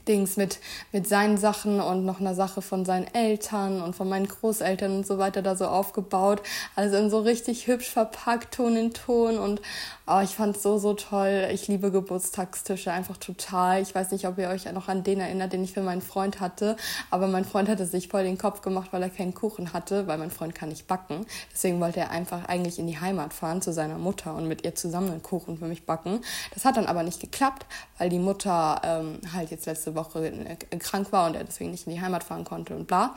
[0.09, 0.59] Dings mit,
[0.93, 5.07] mit seinen Sachen und noch einer Sache von seinen Eltern und von meinen Großeltern und
[5.07, 6.43] so weiter da so aufgebaut.
[6.77, 9.61] Also in so richtig hübsch verpackt, Ton in Ton und
[10.07, 11.49] oh, ich fand es so, so toll.
[11.53, 13.81] Ich liebe Geburtstagstische einfach total.
[13.83, 16.41] Ich weiß nicht, ob ihr euch noch an den erinnert, den ich für meinen Freund
[16.41, 16.77] hatte,
[17.11, 20.19] aber mein Freund hatte sich voll den Kopf gemacht, weil er keinen Kuchen hatte, weil
[20.19, 21.27] mein Freund kann nicht backen.
[21.53, 24.75] Deswegen wollte er einfach eigentlich in die Heimat fahren zu seiner Mutter und mit ihr
[24.75, 26.21] zusammen einen Kuchen für mich backen.
[26.55, 27.67] Das hat dann aber nicht geklappt,
[27.99, 31.87] weil die Mutter ähm, halt jetzt letzte Woche äh, krank war und er deswegen nicht
[31.87, 33.15] in die Heimat fahren konnte und bla.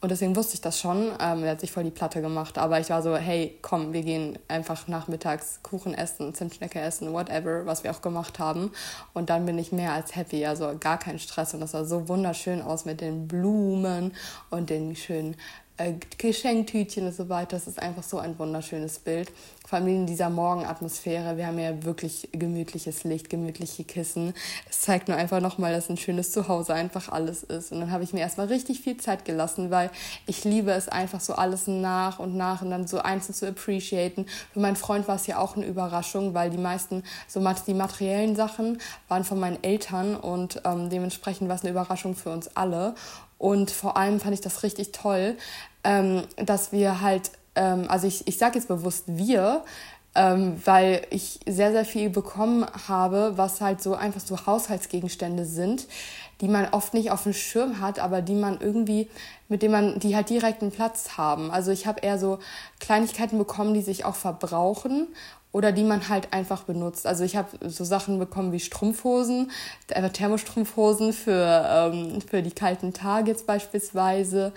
[0.00, 1.10] Und deswegen wusste ich das schon.
[1.20, 2.56] Ähm, er hat sich voll die Platte gemacht.
[2.56, 7.66] Aber ich war so, hey, komm, wir gehen einfach nachmittags Kuchen essen, Zimtschnecke essen, whatever,
[7.66, 8.70] was wir auch gemacht haben.
[9.12, 10.46] Und dann bin ich mehr als happy.
[10.46, 11.52] Also gar kein Stress.
[11.52, 14.14] Und das sah so wunderschön aus mit den Blumen
[14.50, 15.36] und den schönen
[15.78, 17.56] äh, Geschenktütchen und so weiter.
[17.56, 19.32] Das ist einfach so ein wunderschönes Bild.
[19.66, 21.36] Vor allem in dieser Morgenatmosphäre.
[21.36, 24.34] Wir haben ja wirklich gemütliches Licht, gemütliche Kissen.
[24.68, 27.72] Es zeigt nur einfach nochmal, dass ein schönes Zuhause einfach alles ist.
[27.72, 29.90] Und dann habe ich mir erstmal richtig viel Zeit gelassen, weil
[30.26, 34.26] ich liebe es einfach so alles nach und nach und dann so einzeln zu appreciaten.
[34.52, 38.36] Für meinen Freund war es ja auch eine Überraschung, weil die meisten, so die materiellen
[38.36, 42.94] Sachen waren von meinen Eltern und ähm, dementsprechend war es eine Überraschung für uns alle.
[43.38, 45.36] Und vor allem fand ich das richtig toll,
[45.84, 49.62] ähm, dass wir halt, ähm, also ich, ich sage jetzt bewusst wir,
[50.14, 55.86] ähm, weil ich sehr, sehr viel bekommen habe, was halt so einfach so Haushaltsgegenstände sind,
[56.40, 59.08] die man oft nicht auf dem Schirm hat, aber die man irgendwie,
[59.48, 61.50] mit denen man, die halt direkt einen Platz haben.
[61.50, 62.38] Also ich habe eher so
[62.80, 65.08] Kleinigkeiten bekommen, die sich auch verbrauchen
[65.52, 67.06] oder die man halt einfach benutzt.
[67.06, 69.50] Also ich habe so Sachen bekommen wie Strumpfhosen,
[69.94, 74.52] einfach Thermostrumpfhosen für, ähm, für die kalten Tage jetzt beispielsweise.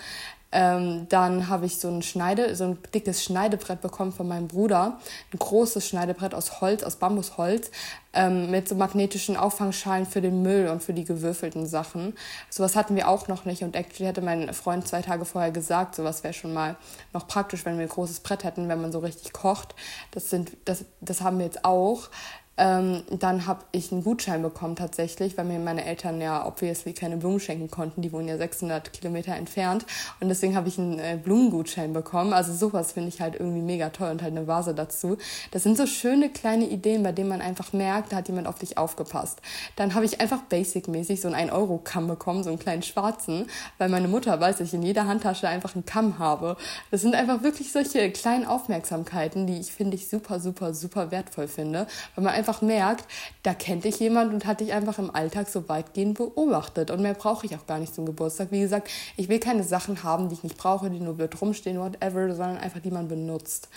[0.52, 4.98] Ähm, dann habe ich so ein Schneide, so ein dickes Schneidebrett bekommen von meinem Bruder.
[5.32, 7.70] Ein großes Schneidebrett aus Holz, aus Bambusholz,
[8.12, 12.14] ähm, mit so magnetischen Auffangschalen für den Müll und für die gewürfelten Sachen.
[12.50, 15.94] Sowas hatten wir auch noch nicht und actually hätte mein Freund zwei Tage vorher gesagt,
[15.94, 16.76] sowas wäre schon mal
[17.14, 19.74] noch praktisch, wenn wir ein großes Brett hätten, wenn man so richtig kocht.
[20.10, 22.10] Das sind, das, das haben wir jetzt auch.
[22.58, 27.16] Ähm, dann habe ich einen Gutschein bekommen tatsächlich, weil mir meine Eltern ja obviously keine
[27.16, 28.02] Blumen schenken konnten.
[28.02, 29.86] Die wohnen ja 600 Kilometer entfernt.
[30.20, 32.34] Und deswegen habe ich einen äh, Blumengutschein bekommen.
[32.34, 35.16] Also sowas finde ich halt irgendwie mega toll und halt eine Vase dazu.
[35.50, 38.58] Das sind so schöne kleine Ideen, bei denen man einfach merkt, da hat jemand auf
[38.58, 39.40] dich aufgepasst.
[39.76, 43.46] Dann habe ich einfach basic-mäßig so einen 1-Euro-Kamm bekommen, so einen kleinen schwarzen,
[43.78, 46.56] weil meine Mutter weiß, dass ich in jeder Handtasche einfach einen Kamm habe.
[46.90, 51.48] Das sind einfach wirklich solche kleinen Aufmerksamkeiten, die ich finde ich super, super, super wertvoll
[51.48, 53.04] finde, weil man einfach merkt,
[53.44, 56.90] da kennt dich jemand und hat dich einfach im Alltag so weitgehend beobachtet.
[56.90, 58.48] Und mehr brauche ich auch gar nicht zum Geburtstag.
[58.50, 61.78] Wie gesagt, ich will keine Sachen haben, die ich nicht brauche, die nur blöd rumstehen,
[61.78, 63.68] whatever, sondern einfach die man benutzt.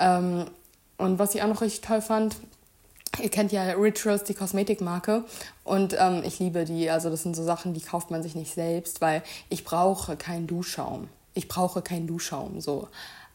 [0.00, 0.46] Ähm,
[0.98, 2.36] und was ich auch noch richtig toll fand,
[3.20, 5.24] Ihr kennt ja Rituals, die Kosmetikmarke.
[5.64, 6.88] Und ähm, ich liebe die.
[6.90, 10.46] Also das sind so Sachen, die kauft man sich nicht selbst, weil ich brauche keinen
[10.46, 11.08] Duschschaum.
[11.34, 12.60] Ich brauche keinen Duschschaum.
[12.60, 12.86] So.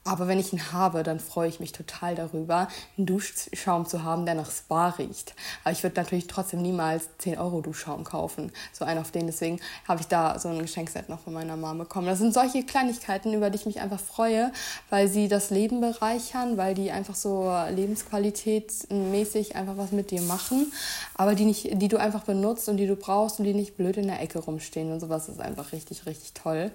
[0.07, 4.27] Aber wenn ich ihn habe, dann freue ich mich total darüber, einen Duschschaum zu haben,
[4.27, 5.33] der nach Spa riecht.
[5.63, 8.51] Aber ich würde natürlich trotzdem niemals 10 Euro Duschschaum kaufen.
[8.71, 9.25] So einen auf den.
[9.25, 12.05] Deswegen habe ich da so ein Geschenkset noch von meiner Mama bekommen.
[12.05, 14.51] Das sind solche Kleinigkeiten, über die ich mich einfach freue,
[14.91, 20.71] weil sie das Leben bereichern, weil die einfach so lebensqualitätsmäßig einfach was mit dir machen.
[21.15, 23.97] Aber die, nicht, die du einfach benutzt und die du brauchst und die nicht blöd
[23.97, 24.91] in der Ecke rumstehen.
[24.91, 26.71] Und sowas ist einfach richtig, richtig toll.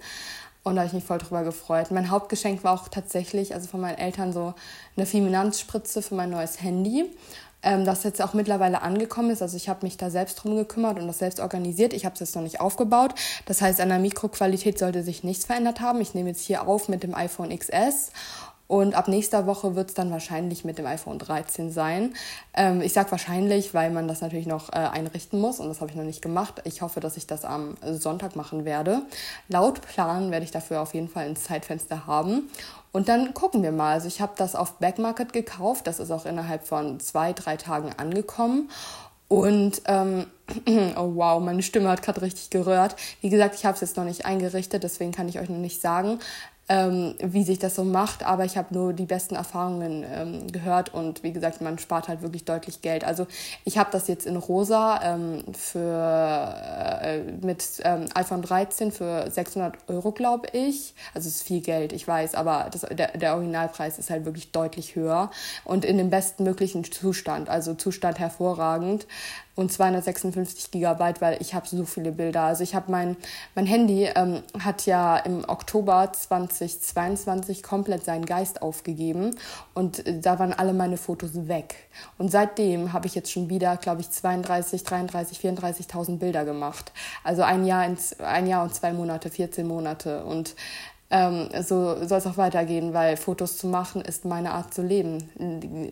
[0.63, 1.89] Und da habe ich mich voll drüber gefreut.
[1.91, 4.53] Mein Hauptgeschenk war auch tatsächlich, also von meinen Eltern, so
[4.95, 7.09] eine Finanzspritze für mein neues Handy.
[7.63, 9.41] Ähm, das jetzt auch mittlerweile angekommen ist.
[9.41, 11.93] Also ich habe mich da selbst drum gekümmert und das selbst organisiert.
[11.93, 13.13] Ich habe es jetzt noch nicht aufgebaut.
[13.45, 16.01] Das heißt, an der Mikroqualität sollte sich nichts verändert haben.
[16.01, 18.11] Ich nehme jetzt hier auf mit dem iPhone XS
[18.71, 22.13] und ab nächster Woche wird es dann wahrscheinlich mit dem iPhone 13 sein.
[22.53, 25.91] Ähm, ich sage wahrscheinlich, weil man das natürlich noch äh, einrichten muss und das habe
[25.91, 26.61] ich noch nicht gemacht.
[26.63, 29.01] Ich hoffe, dass ich das am Sonntag machen werde.
[29.49, 32.49] Laut Plan werde ich dafür auf jeden Fall ein Zeitfenster haben.
[32.93, 33.91] Und dann gucken wir mal.
[33.91, 35.85] Also ich habe das auf Backmarket gekauft.
[35.85, 38.69] Das ist auch innerhalb von zwei, drei Tagen angekommen.
[39.27, 40.27] Und ähm,
[40.97, 42.97] oh wow, meine Stimme hat gerade richtig gerührt.
[43.21, 45.79] Wie gesagt, ich habe es jetzt noch nicht eingerichtet, deswegen kann ich euch noch nicht
[45.79, 46.19] sagen
[46.69, 50.93] ähm, wie sich das so macht, aber ich habe nur die besten Erfahrungen ähm, gehört
[50.93, 53.03] und wie gesagt, man spart halt wirklich deutlich Geld.
[53.03, 53.27] Also
[53.65, 56.55] ich habe das jetzt in rosa ähm, für
[57.01, 60.93] äh, mit ähm, iPhone 13 für 600 Euro, glaube ich.
[61.13, 64.51] Also es ist viel Geld, ich weiß, aber das, der, der Originalpreis ist halt wirklich
[64.51, 65.29] deutlich höher
[65.65, 69.07] und in dem besten möglichen Zustand, also Zustand hervorragend
[69.61, 72.41] und 256 Gigabyte, weil ich habe so viele Bilder.
[72.41, 73.15] Also ich habe mein,
[73.55, 79.35] mein Handy ähm, hat ja im Oktober 2022 komplett seinen Geist aufgegeben
[79.73, 81.75] und äh, da waren alle meine Fotos weg.
[82.17, 86.91] Und seitdem habe ich jetzt schon wieder, glaube ich, 32, 33, 34.000 Bilder gemacht.
[87.23, 90.23] Also ein Jahr, in, ein Jahr und zwei Monate, 14 Monate.
[90.23, 90.55] Und
[91.11, 95.29] ähm, so soll es auch weitergehen, weil Fotos zu machen ist meine Art zu leben.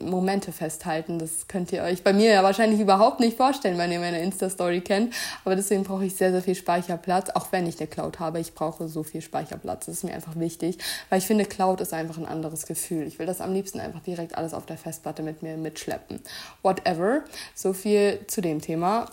[0.01, 3.99] Momente festhalten, das könnt ihr euch bei mir ja wahrscheinlich überhaupt nicht vorstellen, wenn ihr
[3.99, 5.13] meine Insta-Story kennt.
[5.43, 8.39] Aber deswegen brauche ich sehr, sehr viel Speicherplatz, auch wenn ich eine Cloud habe.
[8.39, 9.87] Ich brauche so viel Speicherplatz.
[9.87, 10.77] Das ist mir einfach wichtig,
[11.09, 13.05] weil ich finde, Cloud ist einfach ein anderes Gefühl.
[13.05, 16.21] Ich will das am liebsten einfach direkt alles auf der Festplatte mit mir mitschleppen.
[16.63, 17.23] Whatever.
[17.53, 19.07] So viel zu dem Thema.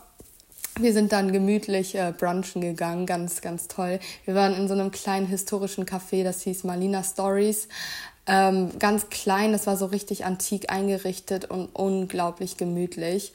[0.79, 3.99] Wir sind dann gemütlich äh, brunchen gegangen, ganz, ganz toll.
[4.27, 7.69] Wir waren in so einem kleinen historischen Café, das hieß Malina Stories.
[8.27, 13.33] Ähm, ganz klein, das war so richtig antik eingerichtet und unglaublich gemütlich.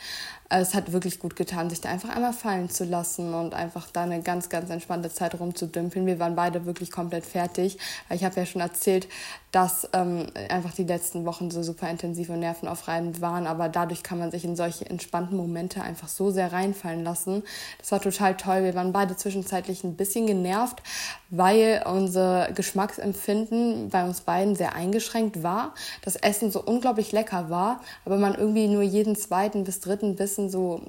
[0.49, 3.89] Also es hat wirklich gut getan, sich da einfach einmal fallen zu lassen und einfach
[3.89, 6.05] da eine ganz, ganz entspannte Zeit rumzudümpeln.
[6.05, 7.77] Wir waren beide wirklich komplett fertig.
[8.09, 9.07] Ich habe ja schon erzählt,
[9.51, 14.17] dass ähm, einfach die letzten Wochen so super intensiv und nervenaufreibend waren, aber dadurch kann
[14.17, 17.43] man sich in solche entspannten Momente einfach so sehr reinfallen lassen.
[17.77, 18.63] Das war total toll.
[18.63, 20.81] Wir waren beide zwischenzeitlich ein bisschen genervt,
[21.29, 25.73] weil unser Geschmacksempfinden bei uns beiden sehr eingeschränkt war.
[26.01, 30.49] Das Essen so unglaublich lecker war, aber man irgendwie nur jeden zweiten bis dritten Bissen
[30.49, 30.81] so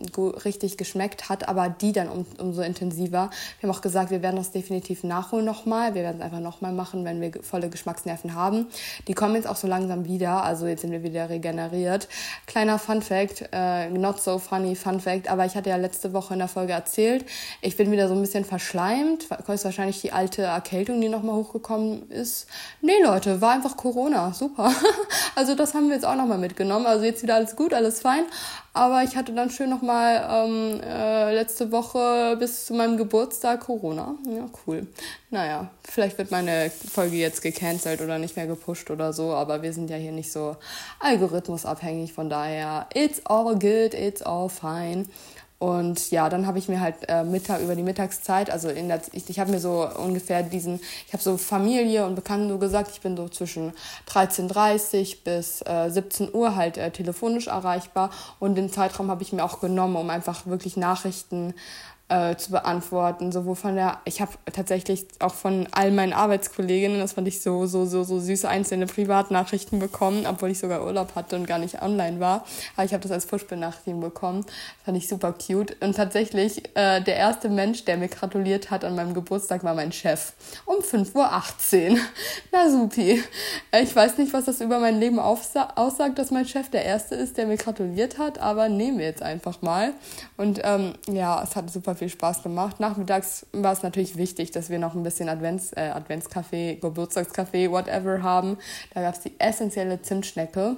[0.44, 3.30] richtig geschmeckt hat, aber die dann um, umso intensiver.
[3.58, 5.94] Wir haben auch gesagt, wir werden das definitiv nachholen nochmal.
[5.94, 8.51] Wir werden es einfach nochmal machen, wenn wir volle Geschmacksnerven haben.
[9.08, 12.08] Die kommen jetzt auch so langsam wieder, also jetzt sind wir wieder regeneriert.
[12.46, 16.34] Kleiner Fun Fact, äh, not so funny Fun Fact, aber ich hatte ja letzte Woche
[16.34, 17.24] in der Folge erzählt,
[17.60, 21.36] ich bin wieder so ein bisschen verschleimt, ist wahrscheinlich die alte alte Erkältung, die nochmal
[21.36, 22.46] hochgekommen ist.
[22.80, 24.32] Nee, Leute, war einfach Corona.
[24.32, 24.72] Super.
[25.34, 26.84] Also das haben wir jetzt auch nochmal mitgenommen.
[26.84, 28.24] Also jetzt wieder alles gut, alles fein.
[28.74, 34.14] Aber ich hatte dann schön nochmal ähm, äh, letzte Woche bis zu meinem Geburtstag Corona.
[34.26, 34.86] Ja, cool.
[35.30, 39.32] Naja, vielleicht wird meine Folge jetzt gecancelt oder nicht mehr gepusht oder so.
[39.32, 40.56] Aber wir sind ja hier nicht so
[41.00, 42.12] algorithmusabhängig.
[42.12, 45.06] Von daher, it's all good, it's all fine.
[45.62, 49.00] Und ja, dann habe ich mir halt äh, Mittag über die Mittagszeit, also in der,
[49.12, 52.90] ich, ich habe mir so ungefähr diesen, ich habe so Familie und Bekannten so gesagt,
[52.92, 53.72] ich bin so zwischen
[54.08, 59.44] 13.30 bis äh, 17 Uhr halt äh, telefonisch erreichbar und den Zeitraum habe ich mir
[59.44, 61.54] auch genommen, um einfach wirklich Nachrichten
[62.12, 63.32] äh, zu beantworten.
[63.32, 67.64] Sowohl von der, ich habe tatsächlich auch von all meinen Arbeitskolleginnen, das fand ich so,
[67.64, 71.80] so, so, so süße einzelne Privatnachrichten bekommen, obwohl ich sogar Urlaub hatte und gar nicht
[71.80, 72.44] online war.
[72.76, 74.44] Aber ich habe das als Push-Benachrichtigung bekommen.
[74.84, 75.76] Fand ich super cute.
[75.80, 79.92] Und tatsächlich, äh, der erste Mensch, der mir gratuliert hat an meinem Geburtstag, war mein
[79.92, 80.34] Chef.
[80.66, 81.98] Um 5.18 Uhr.
[82.52, 83.22] Na supi.
[83.70, 87.14] Äh, ich weiß nicht, was das über mein Leben aussagt, dass mein Chef der Erste
[87.14, 89.94] ist, der mir gratuliert hat, aber nehmen wir jetzt einfach mal.
[90.36, 92.80] Und ähm, ja, es hat super viel viel Spaß gemacht.
[92.80, 98.24] Nachmittags war es natürlich wichtig, dass wir noch ein bisschen Advents, äh, Adventskaffee, Geburtstagskaffee, whatever
[98.24, 98.58] haben.
[98.92, 100.74] Da gab es die essentielle Zimtschnecke.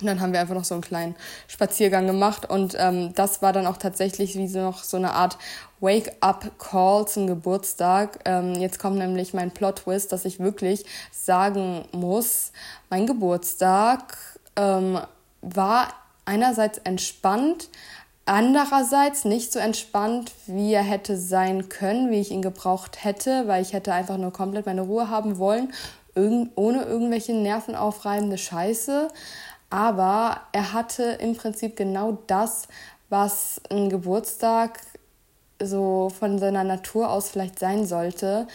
[0.00, 1.14] Und dann haben wir einfach noch so einen kleinen
[1.46, 5.38] Spaziergang gemacht und ähm, das war dann auch tatsächlich wie so noch so eine Art
[5.80, 8.18] Wake-up-Call zum Geburtstag.
[8.26, 12.52] Ähm, jetzt kommt nämlich mein Plot-Twist, dass ich wirklich sagen muss,
[12.90, 14.18] mein Geburtstag
[14.56, 14.98] ähm,
[15.40, 15.94] war
[16.26, 17.70] einerseits entspannt,
[18.26, 23.62] andererseits nicht so entspannt, wie er hätte sein können, wie ich ihn gebraucht hätte, weil
[23.62, 25.72] ich hätte einfach nur komplett meine Ruhe haben wollen,
[26.14, 29.08] ohne irgendwelche nervenaufreibende Scheiße.
[29.70, 32.68] Aber er hatte im Prinzip genau das,
[33.08, 34.80] was ein Geburtstag
[35.62, 38.46] so von seiner Natur aus vielleicht sein sollte.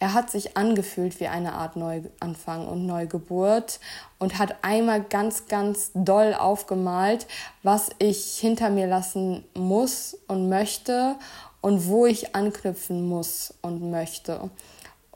[0.00, 3.80] Er hat sich angefühlt wie eine Art Neuanfang und Neugeburt
[4.18, 7.26] und hat einmal ganz, ganz doll aufgemalt,
[7.64, 11.16] was ich hinter mir lassen muss und möchte
[11.60, 14.50] und wo ich anknüpfen muss und möchte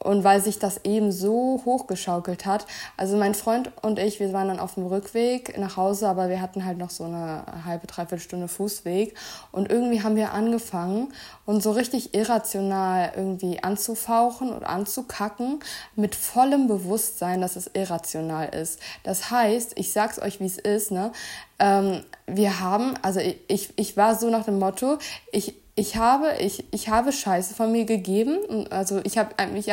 [0.03, 2.67] und weil sich das eben so hochgeschaukelt hat.
[2.97, 6.41] Also mein Freund und ich, wir waren dann auf dem Rückweg nach Hause, aber wir
[6.41, 9.15] hatten halt noch so eine halbe, dreiviertel Stunde Fußweg
[9.53, 11.13] und irgendwie haben wir angefangen
[11.47, 15.61] und so richtig irrational irgendwie anzufauchen und anzukacken
[15.97, 18.81] mit vollem Bewusstsein, dass es irrational ist.
[19.05, 21.13] Das heißt, ich sag's euch, wie es ist, ne?
[21.59, 24.99] Ähm, wir haben, also ich, ich war so nach dem Motto,
[25.31, 28.67] ich, ich habe, ich, ich habe Scheiße von mir gegeben.
[28.71, 29.73] Also ich habe mich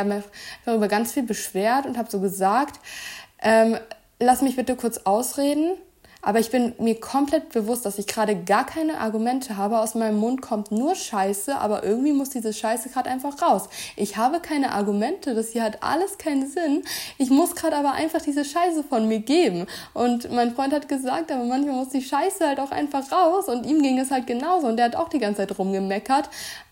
[0.65, 2.79] darüber ganz viel beschwert und habe so gesagt,
[3.41, 3.77] ähm,
[4.19, 5.73] lass mich bitte kurz ausreden.
[6.21, 9.79] Aber ich bin mir komplett bewusst, dass ich gerade gar keine Argumente habe.
[9.79, 13.69] Aus meinem Mund kommt nur Scheiße, aber irgendwie muss diese Scheiße gerade einfach raus.
[13.95, 16.84] Ich habe keine Argumente, das hier hat alles keinen Sinn.
[17.17, 19.65] Ich muss gerade aber einfach diese Scheiße von mir geben.
[19.93, 23.47] Und mein Freund hat gesagt, aber manchmal muss die Scheiße halt auch einfach raus.
[23.47, 24.67] Und ihm ging es halt genauso.
[24.67, 26.29] Und der hat auch die ganze Zeit rumgemeckert.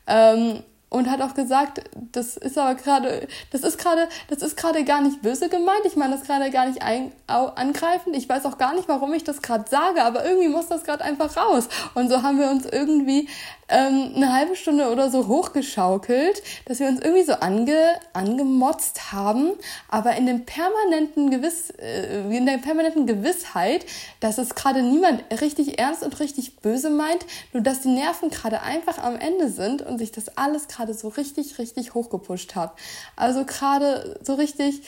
[0.07, 1.81] Ähm, und hat auch gesagt,
[2.13, 5.81] das ist aber gerade, das ist gerade, das ist gerade gar nicht böse gemeint.
[5.85, 8.15] Ich meine das gerade gar nicht ein, angreifend.
[8.15, 11.03] Ich weiß auch gar nicht, warum ich das gerade sage, aber irgendwie muss das gerade
[11.03, 11.67] einfach raus.
[11.93, 13.27] Und so haben wir uns irgendwie
[13.67, 19.51] ähm, eine halbe Stunde oder so hochgeschaukelt, dass wir uns irgendwie so ange, angemotzt haben,
[19.89, 23.85] aber in dem permanenten Gewiss, äh, in der permanenten Gewissheit,
[24.21, 28.61] dass es gerade niemand richtig ernst und richtig böse meint, nur dass die Nerven gerade
[28.61, 32.73] einfach am Ende sind und sich das alles gerade so richtig, richtig hochgepusht hat.
[33.15, 34.81] Also gerade so richtig,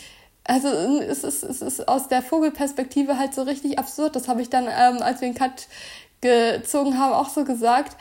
[0.43, 4.15] also es ist, es ist aus der Vogelperspektive halt so richtig absurd.
[4.15, 5.67] Das habe ich dann, ähm, als wir den Cut
[6.21, 7.95] gezogen haben, auch so gesagt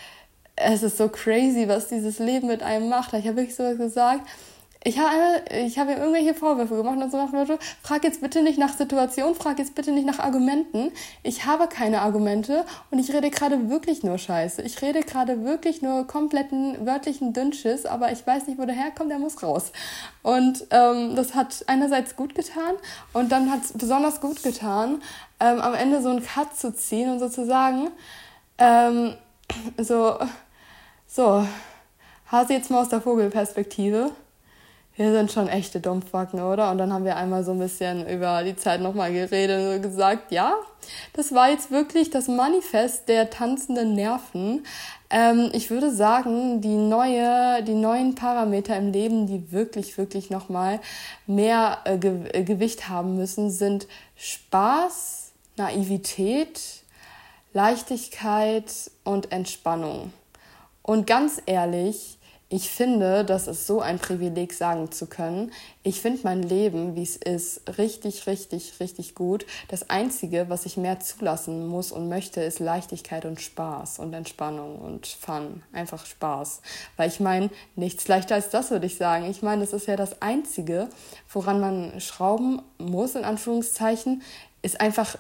[0.60, 3.12] es ist so crazy, was dieses Leben mit einem macht.
[3.14, 4.28] Ich habe wirklich so gesagt,
[4.84, 8.42] ich habe ich hab ihm irgendwelche Vorwürfe gemacht und so nach Motto, frag jetzt bitte
[8.42, 10.92] nicht nach Situation, frag jetzt bitte nicht nach Argumenten.
[11.22, 14.62] Ich habe keine Argumente und ich rede gerade wirklich nur Scheiße.
[14.62, 19.10] Ich rede gerade wirklich nur kompletten wörtlichen Dünnschiss, aber ich weiß nicht, wo der herkommt,
[19.10, 19.72] der muss raus.
[20.22, 22.74] Und ähm, das hat einerseits gut getan
[23.12, 25.02] und dann hat es besonders gut getan,
[25.40, 27.90] ähm, am Ende so einen Cut zu ziehen und sozusagen
[28.58, 29.14] ähm,
[29.76, 30.18] so,
[31.06, 31.44] so,
[32.30, 34.10] Hase jetzt mal aus der Vogelperspektive
[34.98, 36.72] wir sind schon echte Dumpfbacken, oder?
[36.72, 40.32] Und dann haben wir einmal so ein bisschen über die Zeit nochmal geredet und gesagt,
[40.32, 40.54] ja,
[41.12, 44.66] das war jetzt wirklich das Manifest der tanzenden Nerven.
[45.08, 50.80] Ähm, ich würde sagen, die neue, die neuen Parameter im Leben, die wirklich, wirklich nochmal
[51.28, 53.86] mehr äh, Ge äh, Gewicht haben müssen, sind
[54.16, 56.60] Spaß, Naivität,
[57.52, 58.72] Leichtigkeit
[59.04, 60.12] und Entspannung.
[60.82, 62.17] Und ganz ehrlich,
[62.50, 65.52] ich finde, das ist so ein Privileg, sagen zu können.
[65.82, 69.44] Ich finde mein Leben, wie es ist, richtig, richtig, richtig gut.
[69.68, 74.78] Das Einzige, was ich mehr zulassen muss und möchte, ist Leichtigkeit und Spaß und Entspannung
[74.78, 75.62] und Fun.
[75.74, 76.62] Einfach Spaß.
[76.96, 79.26] Weil ich meine, nichts leichter als das, würde ich sagen.
[79.26, 80.88] Ich meine, das ist ja das Einzige,
[81.30, 84.22] woran man schrauben muss, in Anführungszeichen,
[84.62, 85.16] ist einfach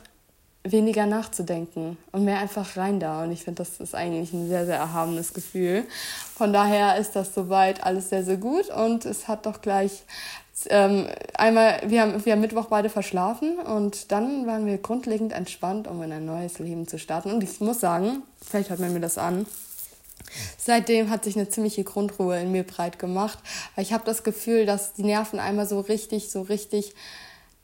[0.64, 3.22] weniger nachzudenken und mehr einfach rein da.
[3.22, 5.84] Und ich finde, das ist eigentlich ein sehr, sehr erhabenes Gefühl.
[6.34, 8.68] Von daher ist das soweit alles sehr, sehr gut.
[8.70, 10.04] Und es hat doch gleich
[10.68, 15.86] ähm, einmal, wir haben, wir haben Mittwoch beide verschlafen und dann waren wir grundlegend entspannt,
[15.86, 17.30] um in ein neues Leben zu starten.
[17.30, 19.46] Und ich muss sagen, vielleicht hört man mir das an.
[20.58, 23.38] Seitdem hat sich eine ziemliche Grundruhe in mir breit gemacht,
[23.76, 26.94] ich habe das Gefühl, dass die Nerven einmal so richtig, so richtig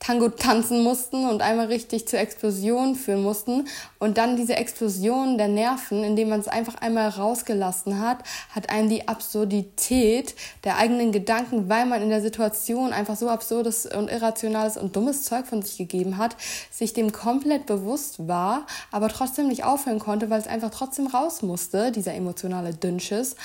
[0.00, 3.66] Tango tanzen mussten und einmal richtig zur Explosion führen mussten.
[3.98, 8.18] Und dann diese Explosion der Nerven, indem man es einfach einmal rausgelassen hat,
[8.54, 10.34] hat einem die Absurdität
[10.64, 15.22] der eigenen Gedanken, weil man in der Situation einfach so absurdes und irrationales und dummes
[15.22, 16.36] Zeug von sich gegeben hat,
[16.70, 21.40] sich dem komplett bewusst war, aber trotzdem nicht aufhören konnte, weil es einfach trotzdem raus
[21.40, 23.36] musste, dieser emotionale Dünnschiss,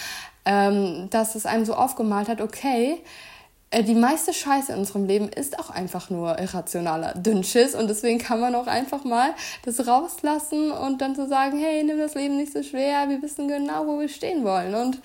[0.44, 3.02] ähm, dass es einem so aufgemalt hat, okay,
[3.72, 8.40] die meiste Scheiße in unserem Leben ist auch einfach nur irrationaler Dünnschiss und deswegen kann
[8.40, 12.52] man auch einfach mal das rauslassen und dann so sagen, hey, nimm das Leben nicht
[12.52, 14.74] so schwer, wir wissen genau, wo wir stehen wollen.
[14.74, 15.00] Und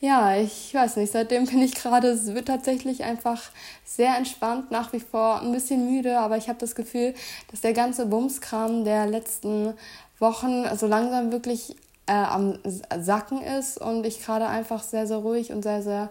[0.00, 3.40] ja, ich weiß nicht, seitdem bin ich gerade, es wird tatsächlich einfach
[3.84, 7.14] sehr entspannt, nach wie vor ein bisschen müde, aber ich habe das Gefühl,
[7.52, 9.74] dass der ganze Bumskram der letzten
[10.18, 12.58] Wochen so langsam wirklich äh, am
[12.98, 16.10] Sacken ist und ich gerade einfach sehr, sehr ruhig und sehr, sehr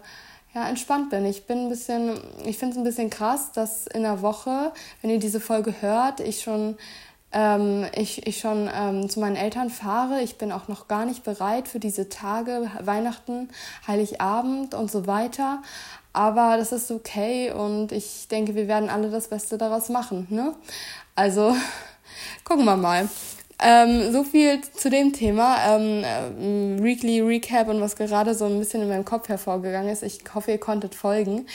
[0.58, 1.24] ja, entspannt bin.
[1.24, 5.10] Ich bin ein bisschen, ich finde es ein bisschen krass, dass in der Woche, wenn
[5.10, 6.76] ihr diese Folge hört, ich schon,
[7.32, 10.20] ähm, ich, ich schon ähm, zu meinen Eltern fahre.
[10.20, 13.50] Ich bin auch noch gar nicht bereit für diese Tage, Weihnachten,
[13.86, 15.62] Heiligabend und so weiter.
[16.12, 20.26] Aber das ist okay und ich denke, wir werden alle das Beste daraus machen.
[20.30, 20.54] Ne?
[21.14, 21.54] Also
[22.44, 23.08] gucken wir mal.
[23.60, 25.56] Ähm, so viel zu dem Thema.
[25.66, 30.02] Ähm, äh, Weekly Recap und was gerade so ein bisschen in meinem Kopf hervorgegangen ist.
[30.02, 31.46] Ich hoffe, ihr konntet folgen.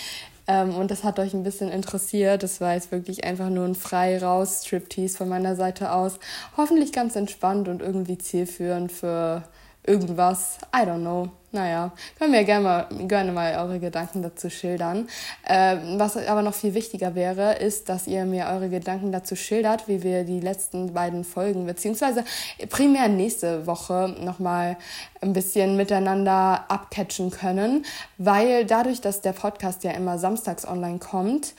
[0.47, 2.43] Ähm, und das hat euch ein bisschen interessiert.
[2.43, 6.19] Das war jetzt wirklich einfach nur ein frei raus Striptease von meiner Seite aus.
[6.57, 9.43] Hoffentlich ganz entspannt und irgendwie zielführend für
[9.85, 10.57] irgendwas.
[10.75, 11.29] I don't know.
[11.53, 15.07] Naja, können wir gerne mal, gerne mal eure Gedanken dazu schildern.
[15.43, 19.87] Äh, was aber noch viel wichtiger wäre, ist, dass ihr mir eure Gedanken dazu schildert,
[19.87, 22.25] wie wir die letzten beiden Folgen, beziehungsweise
[22.69, 24.77] primär nächste Woche nochmal
[25.21, 27.85] ein bisschen miteinander abcatchen können,
[28.17, 31.53] weil dadurch, dass der Podcast ja immer samstags online kommt,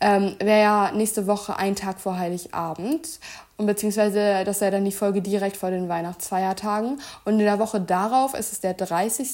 [0.00, 3.20] ähm, wäre ja nächste Woche ein Tag vor Heiligabend
[3.56, 7.00] und beziehungsweise das sei dann die Folge direkt vor den Weihnachtsfeiertagen.
[7.26, 9.28] Und in der Woche darauf ist es der 30.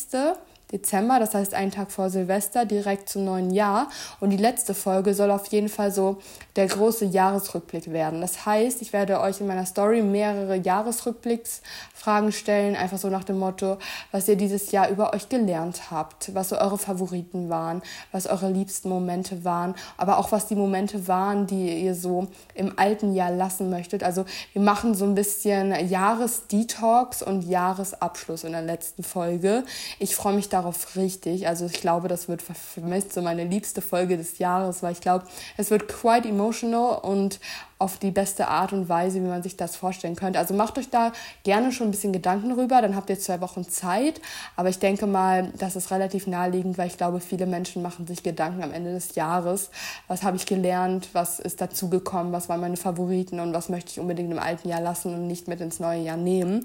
[0.73, 3.89] Dezember, das heißt einen Tag vor Silvester, direkt zum neuen Jahr.
[4.19, 6.19] Und die letzte Folge soll auf jeden Fall so
[6.57, 8.21] der große Jahresrückblick werden.
[8.21, 13.39] Das heißt, ich werde euch in meiner Story mehrere Jahresrückblicksfragen stellen, einfach so nach dem
[13.39, 13.79] Motto,
[14.11, 18.51] was ihr dieses Jahr über euch gelernt habt, was so eure Favoriten waren, was eure
[18.51, 23.31] liebsten Momente waren, aber auch was die Momente waren, die ihr so im alten Jahr
[23.31, 24.03] lassen möchtet.
[24.03, 29.65] Also wir machen so ein bisschen Jahresdetox und Jahresabschluss in der letzten Folge.
[30.01, 30.66] Ich freue mich darauf
[30.97, 31.47] richtig.
[31.47, 35.01] Also ich glaube, das wird für mich so meine liebste Folge des Jahres, weil ich
[35.01, 35.25] glaube,
[35.57, 37.41] es wird quite emotional und
[37.79, 40.39] auf die beste Art und Weise, wie man sich das vorstellen könnte.
[40.39, 41.13] Also macht euch da
[41.43, 44.21] gerne schon ein bisschen Gedanken drüber, dann habt ihr zwei Wochen Zeit.
[44.57, 48.23] Aber ich denke mal, das ist relativ naheliegend, weil ich glaube, viele Menschen machen sich
[48.23, 49.71] Gedanken am Ende des Jahres.
[50.09, 51.11] Was habe ich gelernt?
[51.13, 52.33] Was ist dazugekommen?
[52.33, 53.41] Was waren meine Favoriten?
[53.41, 56.17] Und was möchte ich unbedingt im alten Jahr lassen und nicht mit ins neue Jahr
[56.17, 56.65] nehmen?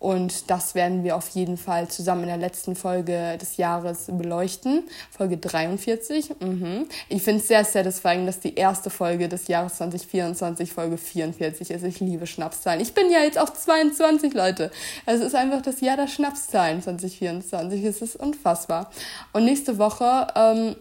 [0.00, 4.84] Und das werden wir auf jeden Fall zusammen in der letzten Folge des Jahres beleuchten.
[5.10, 6.40] Folge 43.
[6.40, 6.86] Mhm.
[7.10, 11.84] Ich finde es sehr satisfying, dass die erste Folge des Jahres 2024 Folge 44 ist.
[11.84, 12.80] Ich liebe Schnapszahlen.
[12.80, 14.70] Ich bin ja jetzt auch 22, Leute.
[15.04, 17.84] Es ist einfach das Jahr der Schnapszahlen 2024.
[17.84, 18.90] Es ist unfassbar.
[19.34, 20.76] Und nächste Woche ähm,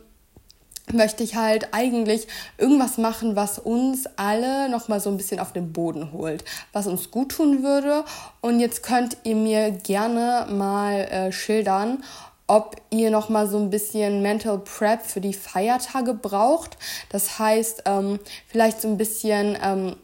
[0.93, 2.27] möchte ich halt eigentlich
[2.57, 7.11] irgendwas machen, was uns alle nochmal so ein bisschen auf den Boden holt, was uns
[7.11, 8.03] gut tun würde.
[8.41, 12.03] Und jetzt könnt ihr mir gerne mal äh, schildern,
[12.49, 16.77] ob ihr noch mal so ein bisschen Mental Prep für die Feiertage braucht.
[17.09, 19.95] Das heißt, ähm, vielleicht so ein bisschen ähm,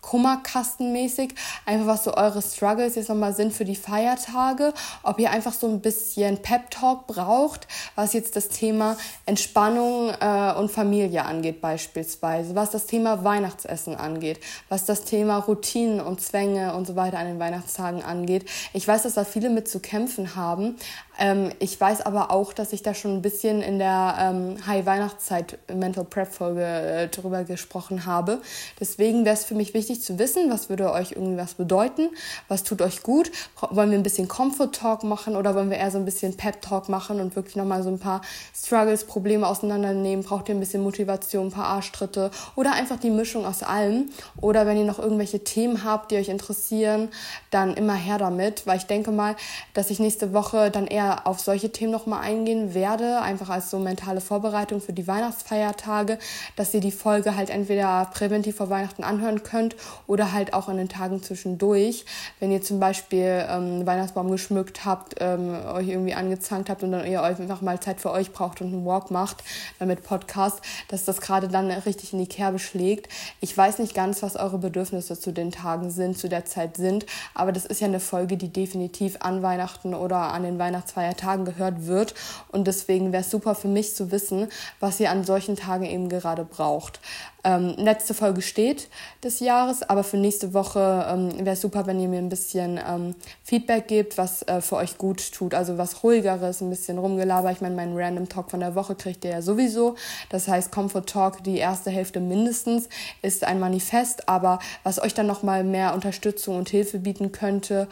[0.00, 1.34] Kummerkastenmäßig,
[1.66, 4.72] einfach was so eure Struggles jetzt nochmal sind für die Feiertage,
[5.02, 8.96] ob ihr einfach so ein bisschen Pep-Talk braucht, was jetzt das Thema
[9.26, 16.00] Entspannung äh, und Familie angeht beispielsweise, was das Thema Weihnachtsessen angeht, was das Thema Routinen
[16.00, 18.48] und Zwänge und so weiter an den Weihnachtstagen angeht.
[18.72, 20.76] Ich weiß, dass da viele mit zu kämpfen haben,
[21.18, 25.58] ähm, ich weiß aber auch, dass ich da schon ein bisschen in der ähm, High-Weihnachtszeit
[25.74, 28.40] Mental Prep-Folge äh, drüber gesprochen habe.
[28.78, 32.10] Deswegen wäre es für mich wichtig zu wissen, was würde euch irgendwas bedeuten,
[32.46, 33.30] was tut euch gut.
[33.70, 37.20] Wollen wir ein bisschen Comfort-Talk machen oder wollen wir eher so ein bisschen Pep-Talk machen
[37.20, 38.20] und wirklich nochmal so ein paar
[38.54, 40.24] Struggles, Probleme auseinandernehmen?
[40.24, 44.10] Braucht ihr ein bisschen Motivation, ein paar Arschtritte oder einfach die Mischung aus allem?
[44.40, 47.08] Oder wenn ihr noch irgendwelche Themen habt, die euch interessieren,
[47.50, 49.36] dann immer her damit, weil ich denke mal,
[49.74, 53.78] dass ich nächste Woche dann eher auf solche Themen nochmal eingehen werde, einfach als so
[53.78, 56.18] mentale Vorbereitung für die Weihnachtsfeiertage,
[56.56, 59.76] dass ihr die Folge halt entweder präventiv vor Weihnachten anhören könnt
[60.06, 62.04] oder halt auch in den Tagen zwischendurch,
[62.40, 67.06] wenn ihr zum Beispiel ähm, Weihnachtsbaum geschmückt habt, ähm, euch irgendwie angezankt habt und dann
[67.06, 69.42] ihr euch einfach mal Zeit für euch braucht und einen Walk macht
[69.80, 73.08] äh, mit Podcast, dass das gerade dann richtig in die Kerbe schlägt.
[73.40, 77.06] Ich weiß nicht ganz, was eure Bedürfnisse zu den Tagen sind, zu der Zeit sind,
[77.34, 81.44] aber das ist ja eine Folge, die definitiv an Weihnachten oder an den Weihnachtsfeiertagen Feiertagen
[81.44, 82.14] gehört wird.
[82.48, 84.48] Und deswegen wäre es super für mich zu wissen,
[84.80, 87.00] was ihr an solchen Tagen eben gerade braucht.
[87.44, 88.88] Ähm, letzte Folge steht
[89.22, 92.80] des Jahres, aber für nächste Woche ähm, wäre es super, wenn ihr mir ein bisschen
[92.84, 93.14] ähm,
[93.44, 95.54] Feedback gebt, was äh, für euch gut tut.
[95.54, 97.52] Also was ruhigeres, ein bisschen rumgelaber.
[97.52, 99.94] Ich meine, meinen Random Talk von der Woche kriegt ihr ja sowieso.
[100.30, 102.88] Das heißt, Comfort Talk, die erste Hälfte mindestens,
[103.22, 107.88] ist ein Manifest, aber was euch dann nochmal mehr Unterstützung und Hilfe bieten könnte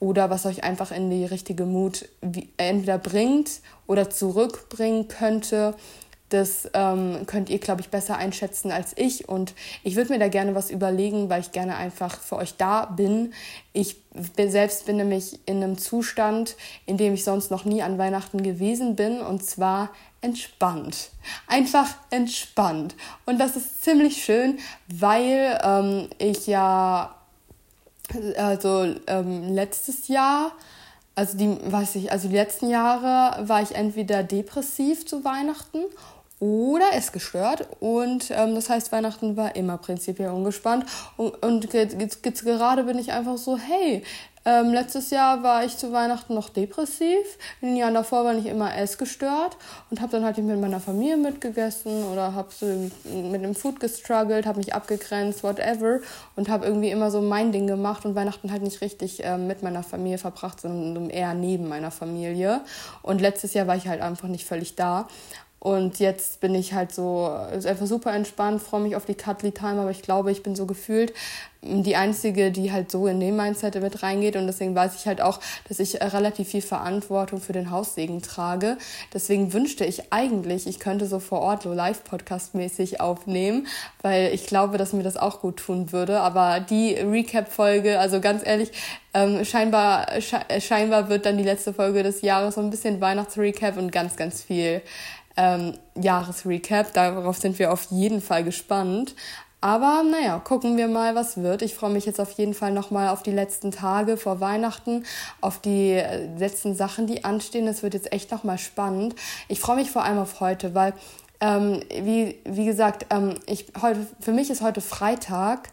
[0.00, 2.08] oder was euch einfach in die richtige Mut
[2.56, 5.74] entweder bringt oder zurückbringen könnte.
[6.30, 9.28] Das ähm, könnt ihr, glaube ich, besser einschätzen als ich.
[9.28, 12.86] Und ich würde mir da gerne was überlegen, weil ich gerne einfach für euch da
[12.86, 13.34] bin.
[13.72, 14.02] Ich
[14.36, 16.56] bin, selbst bin nämlich in einem Zustand,
[16.86, 19.20] in dem ich sonst noch nie an Weihnachten gewesen bin.
[19.20, 19.90] Und zwar
[20.22, 21.10] entspannt.
[21.46, 22.94] Einfach entspannt.
[23.26, 24.58] Und das ist ziemlich schön,
[24.88, 27.14] weil ähm, ich ja
[28.36, 30.52] also ähm, letztes Jahr,
[31.14, 35.84] also die, weiß ich, also die letzten Jahre war ich entweder depressiv zu Weihnachten
[36.40, 37.68] oder essgestört.
[37.78, 40.86] Und ähm, das heißt, Weihnachten war immer prinzipiell ungespannt.
[41.16, 44.02] Und, und jetzt, jetzt gerade bin ich einfach so, hey,
[44.46, 47.26] ähm, letztes Jahr war ich zu Weihnachten noch depressiv.
[47.60, 49.58] In den Jahren davor war ich immer essgestört
[49.90, 52.64] und habe dann halt mit meiner Familie mitgegessen oder habe so
[53.04, 56.00] mit dem Food gestruggelt, habe mich abgegrenzt, whatever
[56.36, 59.62] und habe irgendwie immer so mein Ding gemacht und Weihnachten halt nicht richtig ähm, mit
[59.62, 62.62] meiner Familie verbracht, sondern eher neben meiner Familie.
[63.02, 65.06] Und letztes Jahr war ich halt einfach nicht völlig da.
[65.60, 69.52] Und jetzt bin ich halt so, ist einfach super entspannt, freue mich auf die Cuddly
[69.52, 71.12] Time, aber ich glaube, ich bin so gefühlt
[71.62, 74.36] die einzige, die halt so in dem Mindset mit reingeht.
[74.36, 78.78] Und deswegen weiß ich halt auch, dass ich relativ viel Verantwortung für den Haussegen trage.
[79.12, 83.66] Deswegen wünschte ich eigentlich, ich könnte so vor Ort so Live-Podcast-mäßig aufnehmen,
[84.00, 86.20] weil ich glaube, dass mir das auch gut tun würde.
[86.20, 88.72] Aber die Recap-Folge, also ganz ehrlich,
[89.12, 90.06] ähm, scheinbar,
[90.60, 94.42] scheinbar wird dann die letzte Folge des Jahres so ein bisschen Weihnachts-Recap und ganz, ganz
[94.42, 94.80] viel
[95.40, 96.92] ähm, Jahresrecap.
[96.92, 99.14] Darauf sind wir auf jeden Fall gespannt.
[99.62, 101.62] Aber naja, gucken wir mal, was wird.
[101.62, 105.04] Ich freue mich jetzt auf jeden Fall nochmal auf die letzten Tage vor Weihnachten,
[105.40, 107.66] auf die äh, letzten Sachen, die anstehen.
[107.66, 109.14] Es wird jetzt echt nochmal spannend.
[109.48, 110.94] Ich freue mich vor allem auf heute, weil,
[111.40, 115.70] ähm, wie, wie gesagt, ähm, ich, heute, für mich ist heute Freitag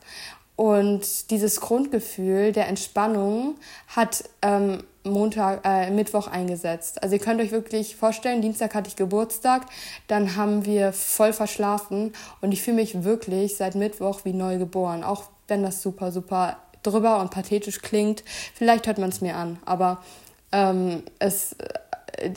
[0.58, 3.56] und dieses Grundgefühl der Entspannung
[3.96, 7.02] hat ähm, Montag, äh, Mittwoch eingesetzt.
[7.02, 9.64] Also ihr könnt euch wirklich vorstellen, Dienstag hatte ich Geburtstag,
[10.08, 15.04] dann haben wir voll verschlafen und ich fühle mich wirklich seit Mittwoch wie neu geboren.
[15.04, 18.24] Auch wenn das super, super drüber und pathetisch klingt.
[18.54, 20.04] Vielleicht hört man es mir an, aber
[20.52, 22.32] ähm, es, äh,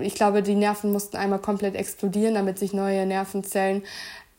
[0.00, 3.82] ich glaube, die Nerven mussten einmal komplett explodieren, damit sich neue Nervenzellen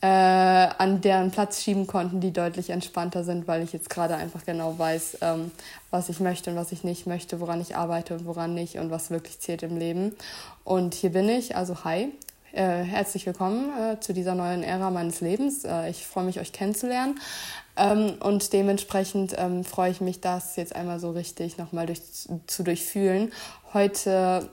[0.00, 4.44] äh, an deren Platz schieben konnten, die deutlich entspannter sind, weil ich jetzt gerade einfach
[4.44, 5.50] genau weiß, ähm,
[5.90, 8.90] was ich möchte und was ich nicht möchte, woran ich arbeite und woran nicht und
[8.90, 10.14] was wirklich zählt im Leben.
[10.64, 12.12] Und hier bin ich, also hi.
[12.52, 15.64] Äh, herzlich willkommen äh, zu dieser neuen Ära meines Lebens.
[15.64, 17.20] Äh, ich freue mich, euch kennenzulernen.
[17.76, 22.00] Ähm, und dementsprechend ähm, freue ich mich, das jetzt einmal so richtig nochmal durch,
[22.46, 23.32] zu durchfühlen.
[23.74, 24.48] Heute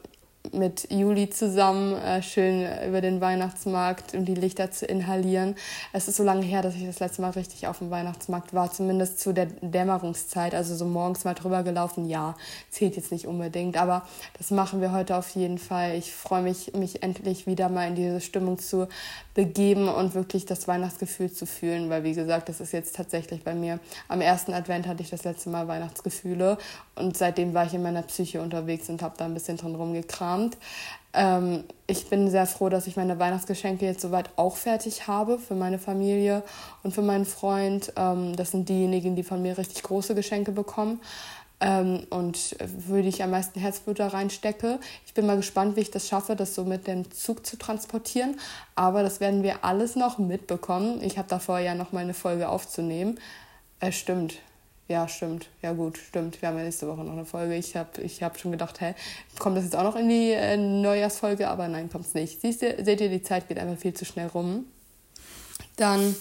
[0.55, 5.55] mit Juli zusammen äh, schön über den Weihnachtsmarkt und die Lichter zu inhalieren.
[5.93, 8.71] Es ist so lange her, dass ich das letzte Mal richtig auf dem Weihnachtsmarkt war,
[8.71, 12.07] zumindest zu der Dämmerungszeit, also so morgens mal drüber gelaufen.
[12.07, 12.35] Ja,
[12.69, 14.03] zählt jetzt nicht unbedingt, aber
[14.37, 15.95] das machen wir heute auf jeden Fall.
[15.95, 18.87] Ich freue mich, mich endlich wieder mal in diese Stimmung zu
[19.33, 23.53] begeben und wirklich das Weihnachtsgefühl zu fühlen, weil wie gesagt, das ist jetzt tatsächlich bei
[23.53, 23.79] mir.
[24.07, 26.57] Am ersten Advent hatte ich das letzte Mal Weihnachtsgefühle
[26.95, 30.44] und seitdem war ich in meiner Psyche unterwegs und habe da ein bisschen drin rumgekramt.
[31.13, 35.55] Ähm, ich bin sehr froh, dass ich meine Weihnachtsgeschenke jetzt soweit auch fertig habe für
[35.55, 36.43] meine Familie
[36.83, 37.93] und für meinen Freund.
[37.95, 40.99] Ähm, das sind diejenigen, die von mir richtig große Geschenke bekommen
[41.61, 44.79] ähm, und würde ich am meisten Herzblut da reinstecke.
[45.05, 48.39] Ich bin mal gespannt, wie ich das schaffe, das so mit dem Zug zu transportieren.
[48.75, 51.01] Aber das werden wir alles noch mitbekommen.
[51.01, 53.19] Ich habe davor ja noch mal eine Folge aufzunehmen.
[53.79, 54.35] Äh, stimmt.
[54.87, 55.47] Ja, stimmt.
[55.63, 56.39] Ja, gut, stimmt.
[56.41, 57.55] Wir haben ja nächste Woche noch eine Folge.
[57.55, 58.93] Ich habe ich hab schon gedacht, hä,
[59.39, 61.47] kommt das jetzt auch noch in die äh, Neujahrsfolge?
[61.47, 62.41] Aber nein, kommt es nicht.
[62.41, 64.65] Siehst du, seht ihr, die Zeit geht einfach viel zu schnell rum.
[65.77, 66.15] Dann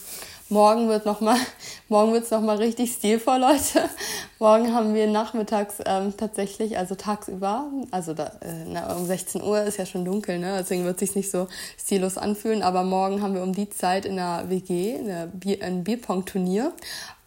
[0.50, 1.38] Morgen wird noch mal,
[1.88, 3.88] morgen wird's noch mal richtig stilvoll, Leute.
[4.38, 9.62] Morgen haben wir nachmittags ähm, tatsächlich, also tagsüber, also da, äh, na, um 16 Uhr
[9.62, 10.58] ist ja schon dunkel, ne?
[10.58, 11.48] Deswegen wird sich's nicht so
[11.78, 12.62] stillos anfühlen.
[12.62, 16.72] Aber morgen haben wir um die Zeit in der WG eine Bier, ein Bierpong-Turnier.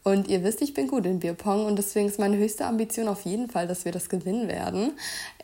[0.08, 3.26] Und ihr wisst, ich bin gut in Bierpong und deswegen ist meine höchste Ambition auf
[3.26, 4.94] jeden Fall, dass wir das gewinnen werden.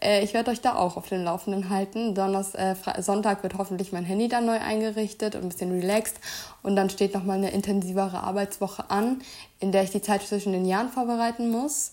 [0.01, 2.15] Äh, ich werde euch da auch auf den Laufenden halten.
[2.15, 6.15] Donners, äh, Sonntag wird hoffentlich mein Handy dann neu eingerichtet und ein bisschen relaxed.
[6.61, 9.21] Und dann steht nochmal eine intensivere Arbeitswoche an,
[9.59, 11.91] in der ich die Zeit zwischen den Jahren vorbereiten muss.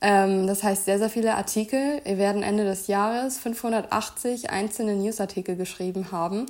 [0.00, 2.00] Ähm, das heißt, sehr, sehr viele Artikel.
[2.04, 6.46] Wir werden Ende des Jahres 580 einzelne Newsartikel geschrieben haben.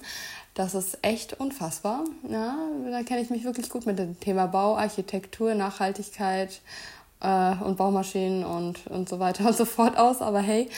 [0.59, 2.03] Das ist echt unfassbar.
[2.29, 2.59] Ja,
[2.91, 6.63] da kenne ich mich wirklich gut mit dem Thema Bau, Architektur, Nachhaltigkeit
[7.21, 10.21] äh, und Baumaschinen und, und so weiter und so fort aus.
[10.21, 10.69] Aber hey,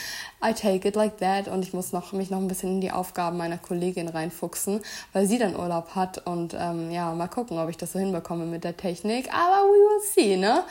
[0.43, 2.91] I take it like that und ich muss noch, mich noch ein bisschen in die
[2.91, 4.81] Aufgaben meiner Kollegin reinfuchsen,
[5.13, 8.45] weil sie dann Urlaub hat und ähm, ja, mal gucken, ob ich das so hinbekomme
[8.45, 9.31] mit der Technik.
[9.31, 10.63] Aber we will see, ne?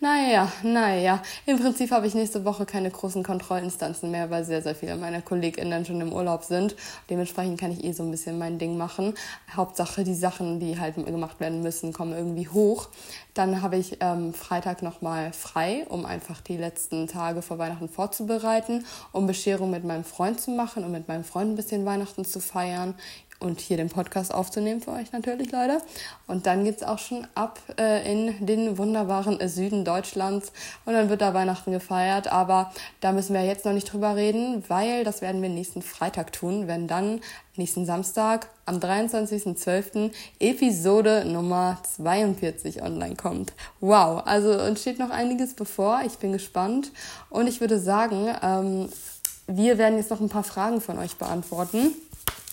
[0.00, 1.22] Naja, naja.
[1.44, 5.20] Im Prinzip habe ich nächste Woche keine großen Kontrollinstanzen mehr, weil sehr, sehr viele meiner
[5.20, 6.76] KollegInnen schon im Urlaub sind.
[7.10, 9.14] Dementsprechend kann ich eh so ein bisschen mein Ding machen.
[9.54, 12.88] Hauptsache, die Sachen, die halt gemacht werden müssen, kommen irgendwie hoch.
[13.34, 18.86] Dann habe ich ähm, Freitag nochmal frei, um einfach die letzten Tage vor Weihnachten vorzubereiten,
[19.12, 22.40] um Bescherung mit meinem Freund zu machen und mit meinem Freund ein bisschen Weihnachten zu
[22.40, 22.94] feiern
[23.40, 25.80] und hier den Podcast aufzunehmen für euch natürlich, Leute.
[26.26, 30.52] Und dann geht's auch schon ab äh, in den wunderbaren Süden Deutschlands
[30.84, 32.30] und dann wird da Weihnachten gefeiert.
[32.32, 36.32] Aber da müssen wir jetzt noch nicht drüber reden, weil das werden wir nächsten Freitag
[36.32, 37.20] tun, wenn dann
[37.56, 40.12] nächsten Samstag am 23.12.
[40.40, 43.52] Episode Nummer 42 online kommt.
[43.80, 46.02] Wow, also uns steht noch einiges bevor.
[46.04, 46.92] Ich bin gespannt
[47.30, 48.88] und ich würde sagen, ähm,
[49.46, 51.92] wir werden jetzt noch ein paar Fragen von euch beantworten.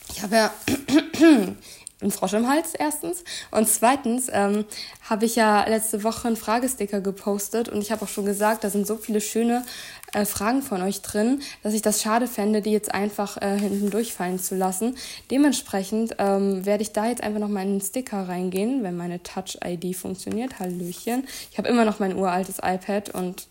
[0.10, 0.54] Ich habe ja
[2.02, 4.66] einen Frosch im Hals erstens und zweitens ähm,
[5.10, 8.70] habe ich ja letzte Woche einen Fragesticker gepostet und ich habe auch schon gesagt, da
[8.70, 9.66] sind so viele schöne
[10.14, 13.90] äh, Fragen von euch drin, dass ich das schade fände, die jetzt einfach äh, hinten
[13.90, 14.96] durchfallen zu lassen.
[15.32, 20.60] Dementsprechend ähm, werde ich da jetzt einfach noch meinen Sticker reingehen, wenn meine Touch-ID funktioniert.
[20.60, 21.28] Hallöchen.
[21.52, 23.48] Ich habe immer noch mein uraltes iPad und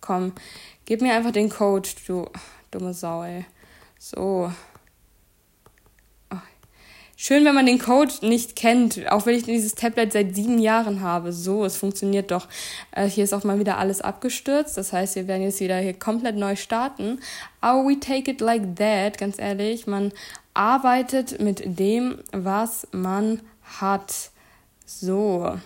[0.00, 0.32] komm,
[0.84, 2.26] gib mir einfach den Code, du
[2.70, 3.46] dumme Sau, ey.
[3.98, 4.50] So.
[7.18, 11.00] Schön, wenn man den Code nicht kennt, auch wenn ich dieses Tablet seit sieben Jahren
[11.00, 11.32] habe.
[11.32, 12.46] So, es funktioniert doch.
[12.92, 14.76] Äh, hier ist auch mal wieder alles abgestürzt.
[14.76, 17.20] Das heißt, wir werden jetzt wieder hier komplett neu starten.
[17.62, 19.86] Aber we take it like that, ganz ehrlich.
[19.86, 20.12] Man
[20.52, 24.30] arbeitet mit dem, was man hat.
[24.84, 25.56] So.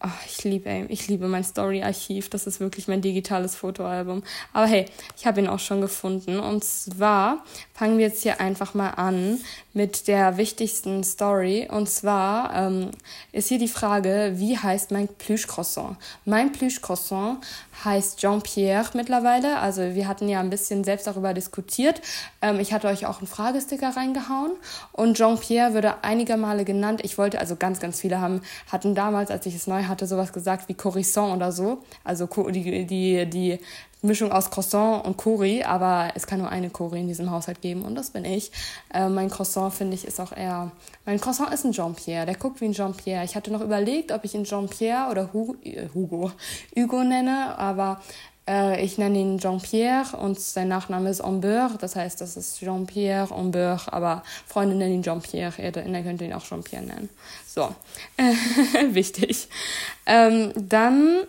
[0.00, 2.30] Oh, ich liebe, ich liebe mein Story-Archiv.
[2.30, 4.22] Das ist wirklich mein digitales Fotoalbum.
[4.52, 4.84] Aber hey,
[5.16, 6.38] ich habe ihn auch schon gefunden.
[6.38, 7.44] Und zwar
[7.74, 9.40] fangen wir jetzt hier einfach mal an
[9.72, 11.66] mit der wichtigsten Story.
[11.68, 12.92] Und zwar ähm,
[13.32, 15.96] ist hier die Frage, wie heißt mein Plüschcroissant?
[16.24, 17.38] Mein Plüschcroissant
[17.84, 19.58] heißt Jean-Pierre mittlerweile.
[19.58, 22.00] Also wir hatten ja ein bisschen selbst darüber diskutiert.
[22.42, 24.52] Ähm, ich hatte euch auch einen Fragesticker reingehauen.
[24.92, 27.00] Und Jean-Pierre würde einige Male genannt.
[27.04, 30.32] Ich wollte, also ganz, ganz viele haben, hatten damals, als ich es neu hatte sowas
[30.32, 31.82] gesagt wie Corissant oder so.
[32.04, 33.58] Also die, die, die
[34.02, 37.82] Mischung aus Croissant und Curry, aber es kann nur eine Curry in diesem Haushalt geben
[37.82, 38.52] und das bin ich.
[38.94, 40.70] Äh, mein Croissant finde ich ist auch eher,
[41.04, 43.24] mein Croissant ist ein Jean-Pierre, der guckt wie ein Jean-Pierre.
[43.24, 46.30] Ich hatte noch überlegt, ob ich ihn Jean-Pierre oder Hugo, äh, Hugo,
[46.76, 48.00] Hugo nenne, aber
[48.48, 53.34] äh, ich nenne ihn Jean-Pierre und sein Nachname ist Ambeur, das heißt, das ist Jean-Pierre
[53.34, 57.08] Ambeur, aber Freunde nennen ihn Jean-Pierre, ihr, ihr könnt ihn auch Jean-Pierre nennen.
[57.46, 57.74] So,
[58.92, 59.48] wichtig.
[60.06, 61.24] Ähm, dann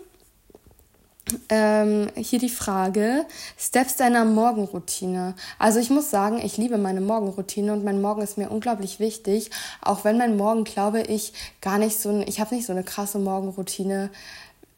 [1.49, 3.25] ähm, hier die Frage,
[3.57, 5.35] Steps deiner Morgenroutine.
[5.57, 9.49] Also ich muss sagen, ich liebe meine Morgenroutine und mein Morgen ist mir unglaublich wichtig,
[9.81, 13.19] auch wenn mein Morgen, glaube ich, gar nicht so, ich habe nicht so eine krasse
[13.19, 14.09] Morgenroutine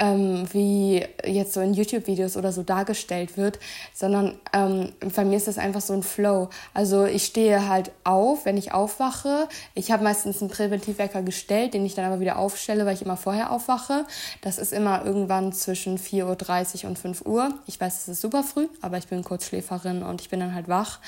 [0.02, 3.60] ähm, wie jetzt so in YouTube-Videos oder so dargestellt wird,
[3.94, 6.50] sondern ähm, bei mir ist das einfach so ein Flow.
[6.74, 9.48] Also ich stehe halt auf, wenn ich aufwache.
[9.76, 13.16] Ich habe meistens einen Präventivwecker gestellt, den ich dann aber wieder aufstelle, weil ich immer
[13.16, 14.06] vorher aufwache.
[14.42, 17.54] Das ist immer irgendwann zwischen 4.30 Uhr und 5 Uhr.
[17.68, 20.68] Ich weiß, es ist super früh, aber ich bin Kurzschläferin und ich bin dann halt
[20.68, 21.00] wach.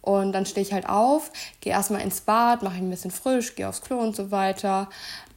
[0.00, 1.30] Und dann stehe ich halt auf,
[1.60, 4.88] gehe erstmal ins Bad, mache ein bisschen frisch, gehe aufs Klo und so weiter.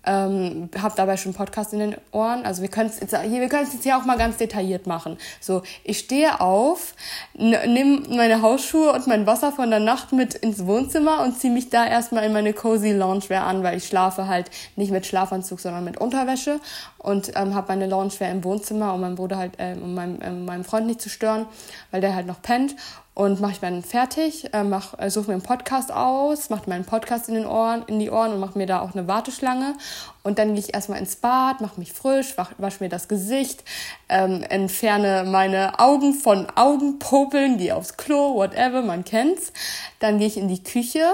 [0.05, 2.45] Ähm, habe dabei schon Podcast in den Ohren.
[2.45, 4.87] Also wir können es jetzt, hier, wir können es jetzt hier auch mal ganz detailliert
[4.87, 5.17] machen.
[5.39, 6.93] So, ich stehe auf,
[7.33, 11.69] nehme meine Hausschuhe und mein Wasser von der Nacht mit ins Wohnzimmer und ziehe mich
[11.69, 15.83] da erstmal in meine cozy Loungewear an, weil ich schlafe halt nicht mit Schlafanzug, sondern
[15.83, 16.59] mit Unterwäsche
[16.97, 20.31] und ähm, habe meine Loungewear im Wohnzimmer, um meinen Bruder halt, äh, um meinem, äh,
[20.31, 21.45] meinem Freund nicht zu stören,
[21.91, 22.75] weil der halt noch pennt
[23.16, 26.86] und mache ich meinen fertig, äh, mach, äh, suche mir einen Podcast aus, mache meinen
[26.86, 29.76] Podcast in den Ohren, in die Ohren und mache mir da auch eine Warteschlange.
[30.24, 33.64] Und dann gehe ich erstmal ins Bad, mache mich frisch, wasche mir das Gesicht,
[34.09, 39.53] ähm, entferne meine Augen von Augenpopeln, gehe aufs Klo, whatever, man kennt's.
[39.99, 41.05] Dann gehe ich in die Küche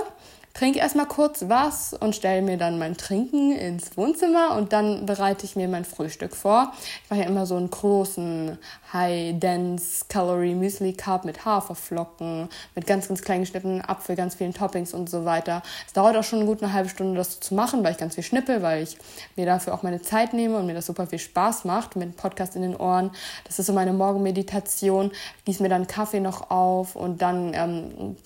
[0.53, 5.45] trinke erstmal kurz was und stelle mir dann mein Trinken ins Wohnzimmer und dann bereite
[5.45, 6.73] ich mir mein Frühstück vor.
[7.03, 8.57] Ich mache ja immer so einen großen
[8.91, 14.93] High-Dense Calorie Müsli Cup mit Haferflocken, mit ganz, ganz klein geschnittenen Apfel, ganz vielen Toppings
[14.93, 15.61] und so weiter.
[15.85, 18.23] Es dauert auch schon gut eine halbe Stunde, das zu machen, weil ich ganz viel
[18.23, 18.97] schnippel, weil ich
[19.35, 22.13] mir dafür auch meine Zeit nehme und mir das super viel Spaß macht mit dem
[22.13, 23.11] Podcast in den Ohren.
[23.45, 25.11] Das ist so meine Morgenmeditation.
[25.45, 28.17] Gieße mir dann Kaffee noch auf und dann ähm,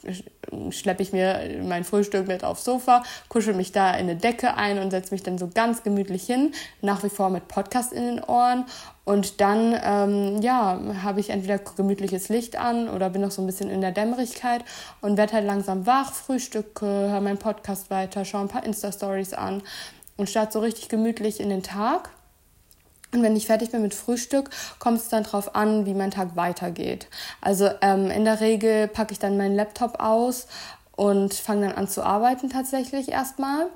[0.71, 4.79] schleppe ich mir mein Frühstück mit aufs Sofa, kuschel mich da in eine Decke ein
[4.79, 8.23] und setze mich dann so ganz gemütlich hin, nach wie vor mit Podcast in den
[8.23, 8.65] Ohren.
[9.05, 13.45] Und dann, ähm, ja, habe ich entweder gemütliches Licht an oder bin noch so ein
[13.45, 14.63] bisschen in der Dämmerigkeit
[15.01, 19.61] und werde halt langsam wach, frühstücke, höre meinen Podcast weiter, schaue ein paar Insta-Stories an
[20.15, 22.11] und starte so richtig gemütlich in den Tag.
[23.13, 24.49] Und wenn ich fertig bin mit Frühstück,
[24.79, 27.07] kommt es dann drauf an, wie mein Tag weitergeht.
[27.41, 30.47] Also ähm, in der Regel packe ich dann meinen Laptop aus
[30.95, 33.67] und fange dann an zu arbeiten tatsächlich erstmal.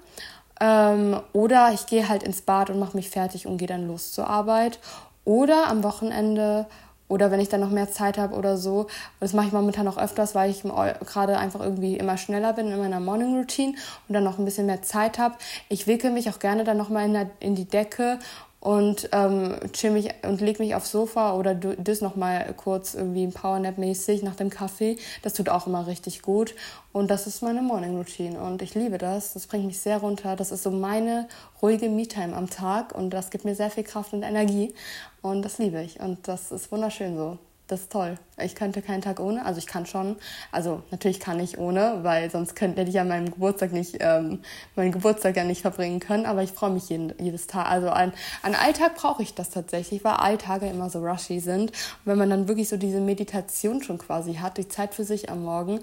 [0.59, 4.11] Ähm, oder ich gehe halt ins Bad und mache mich fertig und gehe dann los
[4.11, 4.79] zur Arbeit.
[5.23, 6.65] Oder am Wochenende
[7.09, 8.81] oder wenn ich dann noch mehr Zeit habe oder so.
[8.81, 8.89] Und
[9.21, 12.77] das mache ich momentan auch öfters, weil ich gerade einfach irgendwie immer schneller bin in
[12.77, 13.73] meiner Morning Routine
[14.07, 15.35] und dann noch ein bisschen mehr Zeit habe.
[15.69, 18.19] Ich wickel mich auch gerne dann nochmal in, in die Decke
[18.60, 23.32] und ähm, chill mich und leg mich aufs Sofa oder das nochmal kurz irgendwie ein
[23.32, 24.97] Powernap-mäßig nach dem Kaffee.
[25.22, 26.55] Das tut auch immer richtig gut.
[26.91, 29.34] Und das ist meine Morning Routine und ich liebe das.
[29.34, 30.36] Das bringt mich sehr runter.
[30.36, 31.28] Das ist so meine
[31.62, 34.74] ruhige Me-Time am Tag und das gibt mir sehr viel Kraft und Energie
[35.22, 37.38] und das liebe ich und das ist wunderschön so
[37.68, 38.18] das ist toll.
[38.41, 39.45] Ich könnte keinen Tag ohne.
[39.45, 40.15] Also ich kann schon.
[40.51, 44.41] Also natürlich kann ich ohne, weil sonst könnte ich ja meinen Geburtstag nicht, ähm,
[44.76, 46.26] meinen Geburtstag ja nicht verbringen können.
[46.26, 47.70] Aber ich freue mich jeden, jedes Tag.
[47.70, 51.72] Also an, an Alltag brauche ich das tatsächlich, weil Alltage immer so rushy sind.
[51.72, 55.30] Und wenn man dann wirklich so diese Meditation schon quasi hat, die Zeit für sich
[55.30, 55.82] am Morgen,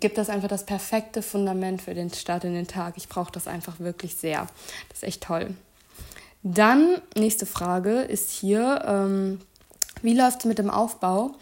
[0.00, 2.94] gibt das einfach das perfekte Fundament für den Start in den Tag.
[2.96, 4.46] Ich brauche das einfach wirklich sehr.
[4.88, 5.54] Das ist echt toll.
[6.42, 9.40] Dann, nächste Frage ist hier, ähm,
[10.02, 11.32] wie läuft es mit dem Aufbau?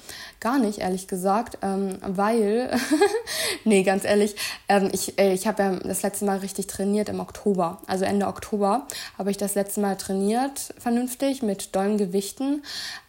[0.41, 2.77] Gar nicht, ehrlich gesagt, ähm, weil,
[3.65, 4.35] nee, ganz ehrlich,
[4.69, 7.81] ähm, ich, äh, ich habe ja das letzte Mal richtig trainiert im Oktober.
[7.87, 8.87] Also Ende Oktober
[9.17, 12.63] habe ich das letzte Mal trainiert, vernünftig, mit dollen Gewichten.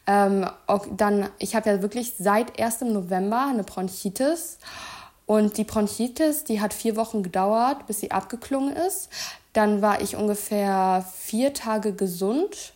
[0.06, 0.48] Ähm,
[0.96, 2.82] dann, ich habe ja wirklich seit 1.
[2.82, 4.60] November eine Bronchitis.
[5.26, 9.10] Und die Bronchitis, die hat vier Wochen gedauert, bis sie abgeklungen ist.
[9.54, 12.74] Dann war ich ungefähr vier Tage gesund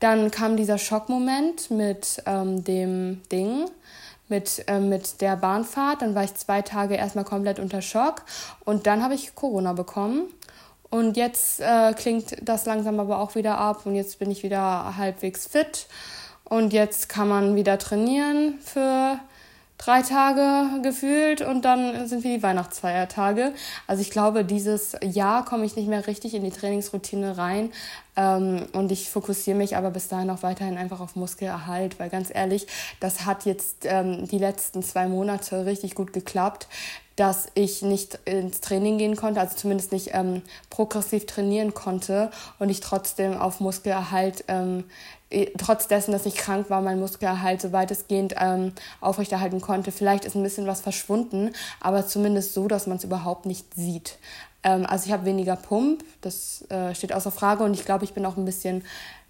[0.00, 3.66] dann kam dieser Schockmoment mit ähm, dem Ding,
[4.28, 6.02] mit, äh, mit der Bahnfahrt.
[6.02, 8.22] Dann war ich zwei Tage erstmal komplett unter Schock
[8.64, 10.26] und dann habe ich Corona bekommen.
[10.90, 14.96] Und jetzt äh, klingt das langsam aber auch wieder ab und jetzt bin ich wieder
[14.96, 15.86] halbwegs fit.
[16.44, 19.18] Und jetzt kann man wieder trainieren für
[19.78, 23.52] drei Tage gefühlt und dann sind wir die Weihnachtsfeiertage.
[23.86, 27.72] Also ich glaube, dieses Jahr komme ich nicht mehr richtig in die Trainingsroutine rein
[28.16, 32.34] ähm, und ich fokussiere mich aber bis dahin auch weiterhin einfach auf Muskelerhalt, weil ganz
[32.34, 32.66] ehrlich,
[33.00, 36.68] das hat jetzt ähm, die letzten zwei Monate richtig gut geklappt
[37.16, 42.68] dass ich nicht ins Training gehen konnte, also zumindest nicht ähm, progressiv trainieren konnte und
[42.68, 44.84] ich trotzdem auf Muskelerhalt ähm,
[45.58, 49.90] trotz dessen, dass ich krank war, mein Muskelerhalt so weitestgehend ähm, aufrechterhalten konnte.
[49.90, 54.18] Vielleicht ist ein bisschen was verschwunden, aber zumindest so, dass man es überhaupt nicht sieht.
[54.62, 58.14] Ähm, also ich habe weniger Pump, das äh, steht außer Frage und ich glaube, ich
[58.14, 58.84] bin auch ein bisschen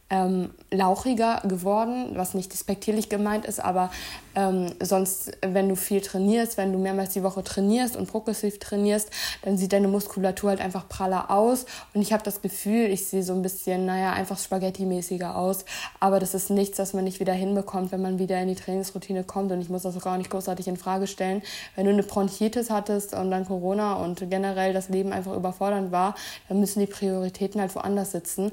[0.09, 3.91] ähm, lauchiger geworden, was nicht despektierlich gemeint ist, aber
[4.37, 9.11] ähm, sonst, wenn du viel trainierst, wenn du mehrmals die Woche trainierst und progressiv trainierst,
[9.43, 11.65] dann sieht deine Muskulatur halt einfach praller aus.
[11.95, 15.65] Und ich habe das Gefühl, ich sehe so ein bisschen, naja, einfach Spaghetti-mäßiger aus,
[15.99, 19.25] aber das ist nichts, das man nicht wieder hinbekommt, wenn man wieder in die Trainingsroutine
[19.25, 19.51] kommt.
[19.51, 21.43] Und ich muss das auch gar nicht großartig in Frage stellen.
[21.75, 26.15] Wenn du eine Bronchitis hattest und dann Corona und generell das Leben einfach überfordernd war,
[26.49, 28.53] dann müssen die Prioritäten halt woanders sitzen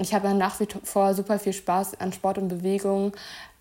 [0.00, 3.12] ich habe nach wie vor super viel Spaß an Sport und Bewegung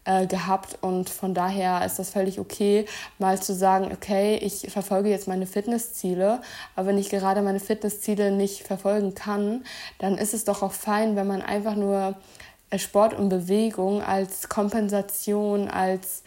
[0.05, 2.85] äh, gehabt und von daher ist das völlig okay,
[3.17, 6.41] mal zu sagen, okay, ich verfolge jetzt meine Fitnessziele,
[6.75, 9.63] aber wenn ich gerade meine Fitnessziele nicht verfolgen kann,
[9.99, 12.15] dann ist es doch auch fein, wenn man einfach nur
[12.69, 16.23] äh, Sport und Bewegung als Kompensation, als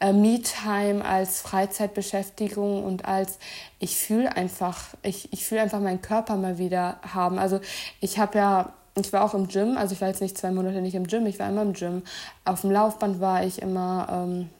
[0.00, 3.38] äh, Me-Time, als Freizeitbeschäftigung und als
[3.78, 7.38] ich fühle einfach, ich, ich fühle einfach meinen Körper mal wieder haben.
[7.38, 7.60] Also
[8.00, 10.80] ich habe ja ich war auch im Gym, also ich war jetzt nicht zwei Monate
[10.80, 12.02] nicht im Gym, ich war immer im Gym.
[12.44, 14.50] Auf dem Laufband war ich immer, ähm,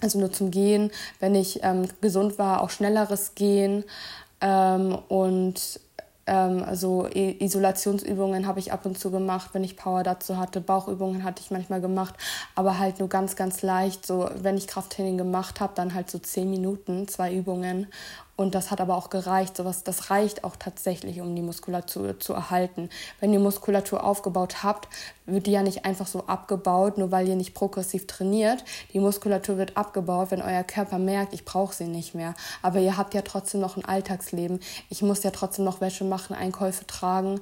[0.00, 0.90] also nur zum Gehen.
[1.18, 3.84] Wenn ich ähm, gesund war, auch schnelleres Gehen.
[4.40, 5.80] Ähm, und
[6.26, 10.60] ähm, also Isolationsübungen habe ich ab und zu gemacht, wenn ich Power dazu hatte.
[10.60, 12.14] Bauchübungen hatte ich manchmal gemacht,
[12.54, 14.06] aber halt nur ganz, ganz leicht.
[14.06, 17.88] So, wenn ich Krafttraining gemacht habe, dann halt so zehn Minuten, zwei Übungen.
[18.36, 19.56] Und das hat aber auch gereicht.
[19.56, 22.90] Sowas, das reicht auch tatsächlich, um die Muskulatur zu erhalten.
[23.20, 24.88] Wenn ihr Muskulatur aufgebaut habt,
[25.26, 28.64] wird die ja nicht einfach so abgebaut, nur weil ihr nicht progressiv trainiert.
[28.92, 32.34] Die Muskulatur wird abgebaut, wenn euer Körper merkt, ich brauche sie nicht mehr.
[32.60, 34.58] Aber ihr habt ja trotzdem noch ein Alltagsleben.
[34.90, 37.40] Ich muss ja trotzdem noch Wäsche machen, Einkäufe tragen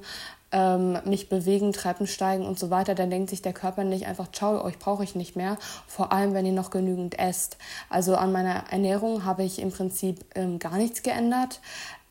[0.53, 4.31] ähm, mich bewegen, Treppen steigen und so weiter, dann denkt sich der Körper nicht einfach,
[4.31, 5.57] ciao, euch brauche ich nicht mehr.
[5.87, 7.57] Vor allem, wenn ihr noch genügend esst.
[7.89, 11.59] Also an meiner Ernährung habe ich im Prinzip ähm, gar nichts geändert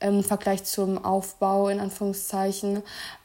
[0.03, 2.83] im Vergleich zum Aufbau in Anführungszeichen.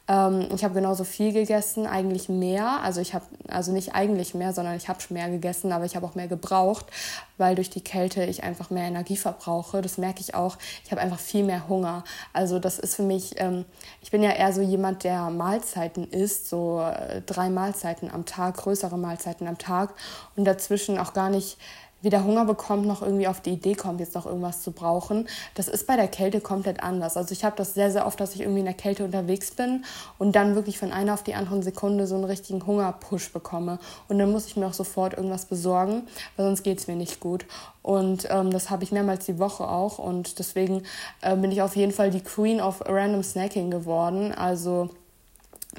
[0.08, 2.80] Ähm, ich habe genauso viel gegessen, eigentlich mehr.
[2.82, 6.06] Also ich habe also nicht eigentlich mehr, sondern ich habe mehr gegessen, aber ich habe
[6.06, 6.86] auch mehr gebraucht,
[7.36, 9.82] weil durch die Kälte ich einfach mehr Energie verbrauche.
[9.82, 10.56] Das merke ich auch.
[10.84, 12.04] Ich habe einfach viel mehr Hunger.
[12.32, 13.34] Also das ist für mich.
[13.36, 13.64] Ähm,
[14.00, 18.56] ich bin ja eher so jemand, der Mahlzeiten isst, so äh, drei Mahlzeiten am Tag,
[18.56, 19.94] größere Mahlzeiten am Tag
[20.36, 21.58] und dazwischen auch gar nicht
[22.00, 25.28] wieder Hunger bekommt, noch irgendwie auf die Idee kommt, jetzt noch irgendwas zu brauchen.
[25.54, 27.16] Das ist bei der Kälte komplett anders.
[27.16, 29.84] Also ich habe das sehr, sehr oft, dass ich irgendwie in der Kälte unterwegs bin
[30.18, 33.78] und dann wirklich von einer auf die andere Sekunde so einen richtigen Hungerpush bekomme.
[34.08, 36.02] Und dann muss ich mir auch sofort irgendwas besorgen,
[36.36, 37.46] weil sonst geht es mir nicht gut.
[37.82, 39.98] Und ähm, das habe ich mehrmals die Woche auch.
[39.98, 40.82] Und deswegen
[41.22, 44.32] äh, bin ich auf jeden Fall die Queen of Random Snacking geworden.
[44.32, 44.90] Also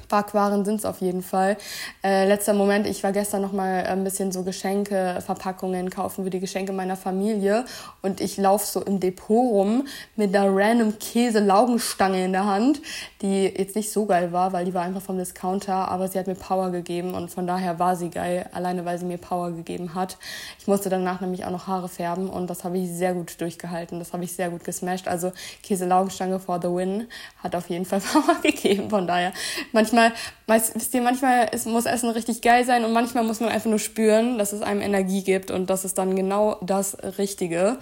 [0.08, 1.56] Backwaren sind es auf jeden Fall.
[2.04, 6.30] Äh, letzter Moment, ich war gestern noch mal ein bisschen so Geschenke, Verpackungen kaufen für
[6.30, 7.64] die Geschenke meiner Familie
[8.00, 12.80] und ich laufe so im Depot rum mit einer random Käse-Laugenstange in der Hand,
[13.20, 16.28] die jetzt nicht so geil war, weil die war einfach vom Discounter, aber sie hat
[16.28, 19.96] mir Power gegeben und von daher war sie geil, alleine weil sie mir Power gegeben
[19.96, 20.18] hat.
[20.60, 23.98] Ich musste danach nämlich auch noch Haare färben und das habe ich sehr gut durchgehalten,
[23.98, 25.08] das habe ich sehr gut gesmashed.
[25.08, 25.32] Also
[25.64, 27.08] Käse-Laugenstange for the win
[27.42, 29.32] hat auf jeden Fall Power gegeben, von daher
[29.80, 30.12] manchmal,
[30.74, 33.78] wisst ihr, manchmal ist, muss Essen richtig geil sein und manchmal muss man einfach nur
[33.78, 37.78] spüren, dass es einem Energie gibt und das ist dann genau das Richtige.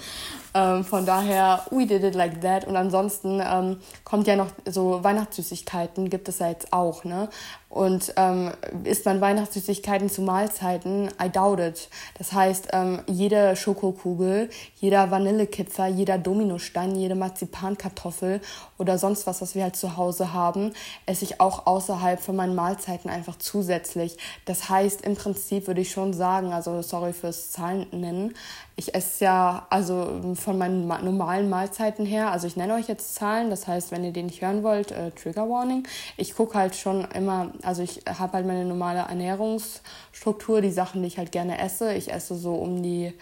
[0.55, 2.67] Ähm, von daher, we did it like that.
[2.67, 7.29] Und ansonsten ähm, kommt ja noch so Weihnachtssüßigkeiten, gibt es ja jetzt auch, ne?
[7.69, 8.53] Und ähm,
[8.85, 11.91] isst man Weihnachtssüßigkeiten zu Mahlzeiten, I doubt it.
[12.17, 18.41] Das heißt, ähm, jede Schokokugel, jeder Vanillekipfer, jeder Dominostein, jede Marzipankartoffel
[18.79, 20.73] oder sonst was, was wir halt zu Hause haben,
[21.05, 24.17] esse ich auch außerhalb von meinen Mahlzeiten einfach zusätzlich.
[24.47, 28.35] Das heißt, im Prinzip würde ich schon sagen, also sorry fürs Zahlen nennen,
[28.79, 33.51] ich esse ja also von meinen normalen Mahlzeiten her, also ich nenne euch jetzt Zahlen,
[33.51, 35.87] das heißt, wenn ihr den nicht hören wollt, äh, Trigger Warning.
[36.17, 41.09] Ich gucke halt schon immer, also ich habe halt meine normale Ernährungsstruktur, die Sachen, die
[41.09, 41.93] ich halt gerne esse.
[41.93, 43.13] Ich esse so um die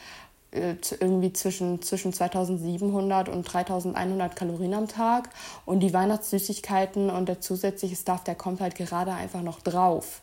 [0.50, 5.30] äh, irgendwie zwischen, zwischen 2700 und 3100 Kalorien am Tag
[5.64, 10.20] und die Weihnachtssüßigkeiten und der zusätzliche Stuff, der kommt halt gerade einfach noch drauf.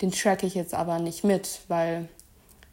[0.00, 2.08] Den track ich jetzt aber nicht mit, weil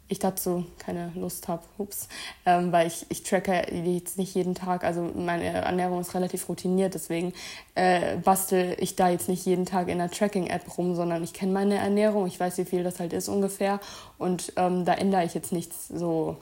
[0.10, 1.64] ich dazu keine Lust habe.
[1.78, 2.08] Ups.
[2.46, 6.94] Ähm, weil ich, ich tracke jetzt nicht jeden Tag, also meine Ernährung ist relativ routiniert,
[6.94, 7.34] deswegen
[7.76, 11.52] äh, bastel ich da jetzt nicht jeden Tag in einer Tracking-App rum, sondern ich kenne
[11.52, 13.80] meine Ernährung, ich weiß, wie viel das halt ist ungefähr
[14.18, 16.38] und ähm, da ändere ich jetzt nichts so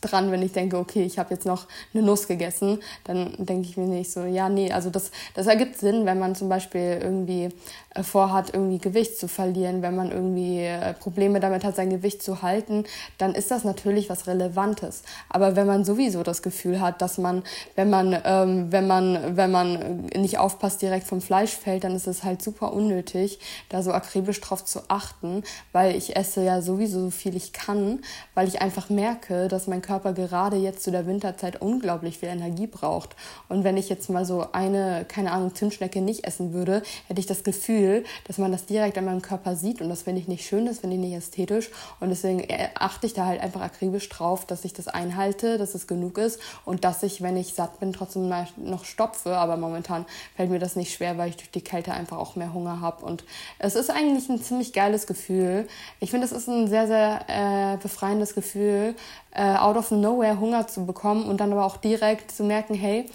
[0.00, 3.76] dran, wenn ich denke, okay, ich habe jetzt noch eine Nuss gegessen, dann denke ich
[3.76, 7.50] mir nicht so, ja, nee, also das, das ergibt Sinn, wenn man zum Beispiel irgendwie
[7.94, 12.22] äh, vorhat, irgendwie Gewicht zu verlieren, wenn man irgendwie äh, Probleme damit hat, sein Gewicht
[12.22, 12.84] zu halten,
[13.18, 15.02] dann ist das natürlich was Relevantes.
[15.28, 17.42] Aber wenn man sowieso das Gefühl hat, dass man,
[17.76, 22.06] wenn man, ähm, wenn man, wenn man nicht aufpasst, direkt vom Fleisch fällt, dann ist
[22.06, 23.38] es halt super unnötig,
[23.68, 25.42] da so akribisch drauf zu achten,
[25.72, 28.00] weil ich esse ja sowieso so viel ich kann,
[28.34, 32.66] weil ich einfach merke, dass mein Körper gerade jetzt zu der Winterzeit unglaublich viel Energie
[32.66, 33.16] braucht.
[33.48, 37.26] Und wenn ich jetzt mal so eine, keine Ahnung, Zimtschnecke nicht essen würde, hätte ich
[37.26, 39.80] das Gefühl, dass man das direkt an meinem Körper sieht.
[39.80, 41.70] Und das finde ich nicht schön, das finde ich nicht ästhetisch.
[41.98, 45.86] Und deswegen achte ich da halt einfach akribisch drauf, dass ich das einhalte, dass es
[45.86, 49.36] genug ist und dass ich, wenn ich satt bin, trotzdem noch stopfe.
[49.36, 52.54] Aber momentan fällt mir das nicht schwer, weil ich durch die Kälte einfach auch mehr
[52.54, 53.04] Hunger habe.
[53.04, 53.24] Und
[53.58, 55.66] es ist eigentlich ein ziemlich geiles Gefühl.
[55.98, 58.94] Ich finde, es ist ein sehr, sehr äh, befreiendes Gefühl,
[59.32, 63.06] äh, out of nowhere Hunger zu bekommen und dann aber auch direkt zu merken, hey,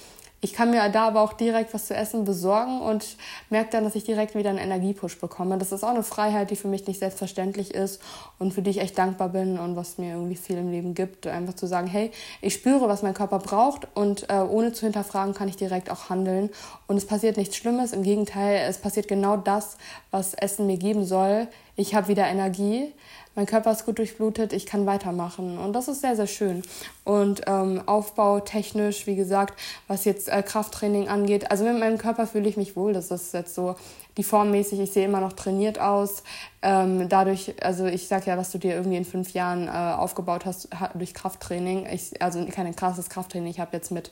[0.46, 3.18] ich kann mir da aber auch direkt was zu essen besorgen und
[3.50, 5.58] merke dann, dass ich direkt wieder einen Energiepush bekomme.
[5.58, 8.00] Das ist auch eine Freiheit, die für mich nicht selbstverständlich ist
[8.38, 11.26] und für die ich echt dankbar bin und was mir irgendwie viel im Leben gibt.
[11.26, 12.12] Einfach zu sagen, hey,
[12.42, 16.10] ich spüre, was mein Körper braucht und äh, ohne zu hinterfragen kann ich direkt auch
[16.10, 16.52] handeln.
[16.86, 19.78] Und es passiert nichts Schlimmes, im Gegenteil, es passiert genau das,
[20.12, 21.48] was Essen mir geben soll.
[21.76, 22.94] Ich habe wieder Energie
[23.36, 25.58] mein Körper ist gut durchblutet, ich kann weitermachen.
[25.58, 26.64] Und das ist sehr, sehr schön.
[27.04, 32.48] Und ähm, aufbautechnisch, wie gesagt, was jetzt äh, Krafttraining angeht, also mit meinem Körper fühle
[32.48, 32.94] ich mich wohl.
[32.94, 33.76] Das ist jetzt so
[34.18, 36.24] die formmäßig, ich sehe immer noch trainiert aus.
[36.62, 40.46] Ähm, dadurch, also ich sag ja, was du dir irgendwie in fünf Jahren äh, aufgebaut
[40.46, 41.86] hast durch Krafttraining.
[41.92, 43.50] Ich, also kein krasses Krafttraining.
[43.50, 44.12] Ich habe jetzt mit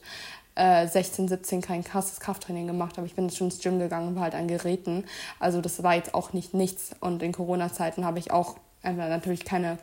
[0.55, 4.15] äh, 16, 17 kein krasses Krafttraining gemacht, aber ich bin schon ins Gym gegangen und
[4.15, 5.05] war halt an Geräten.
[5.39, 6.91] Also das war jetzt auch nicht nichts.
[6.99, 9.77] Und in Corona-Zeiten habe ich auch einfach natürlich keine,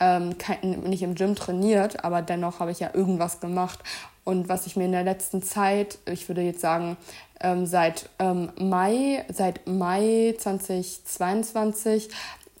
[0.00, 3.80] ähm, kein, nicht im Gym trainiert, aber dennoch habe ich ja irgendwas gemacht.
[4.24, 6.96] Und was ich mir in der letzten Zeit, ich würde jetzt sagen,
[7.40, 12.08] ähm, seit ähm, Mai, seit Mai 2022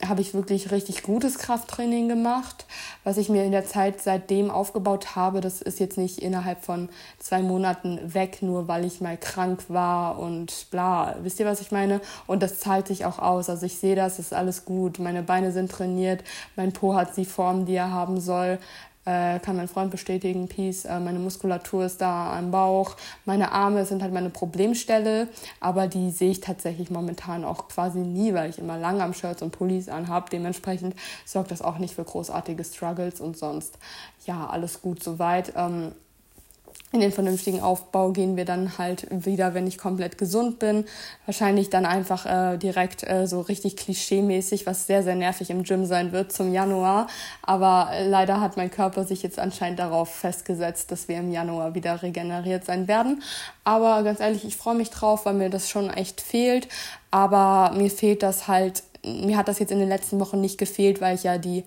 [0.02, 2.66] habe ich wirklich richtig gutes Krafttraining gemacht.
[3.04, 6.88] Was ich mir in der Zeit seitdem aufgebaut habe, das ist jetzt nicht innerhalb von
[7.18, 11.16] zwei Monaten weg, nur weil ich mal krank war und bla.
[11.22, 12.00] Wisst ihr, was ich meine?
[12.26, 13.48] Und das zahlt sich auch aus.
[13.48, 14.98] Also ich sehe das, ist alles gut.
[14.98, 16.24] Meine Beine sind trainiert,
[16.56, 18.58] mein Po hat die Form, die er haben soll
[19.04, 23.84] äh, kann mein Freund bestätigen, Peace, äh, meine Muskulatur ist da am Bauch, meine Arme
[23.84, 25.28] sind halt meine Problemstelle,
[25.60, 29.42] aber die sehe ich tatsächlich momentan auch quasi nie, weil ich immer lange am Shirts
[29.42, 30.30] und Pullis anhabe.
[30.30, 30.94] Dementsprechend
[31.24, 33.78] sorgt das auch nicht für großartige Struggles und sonst,
[34.26, 35.52] ja, alles gut soweit.
[35.56, 35.92] Ähm,
[36.94, 40.84] in den vernünftigen Aufbau gehen wir dann halt wieder, wenn ich komplett gesund bin.
[41.26, 45.86] Wahrscheinlich dann einfach äh, direkt äh, so richtig klischee-mäßig, was sehr, sehr nervig im Gym
[45.86, 47.08] sein wird zum Januar.
[47.42, 52.00] Aber leider hat mein Körper sich jetzt anscheinend darauf festgesetzt, dass wir im Januar wieder
[52.00, 53.22] regeneriert sein werden.
[53.64, 56.68] Aber ganz ehrlich, ich freue mich drauf, weil mir das schon echt fehlt.
[57.10, 61.00] Aber mir fehlt das halt, mir hat das jetzt in den letzten Wochen nicht gefehlt,
[61.00, 61.64] weil ich ja die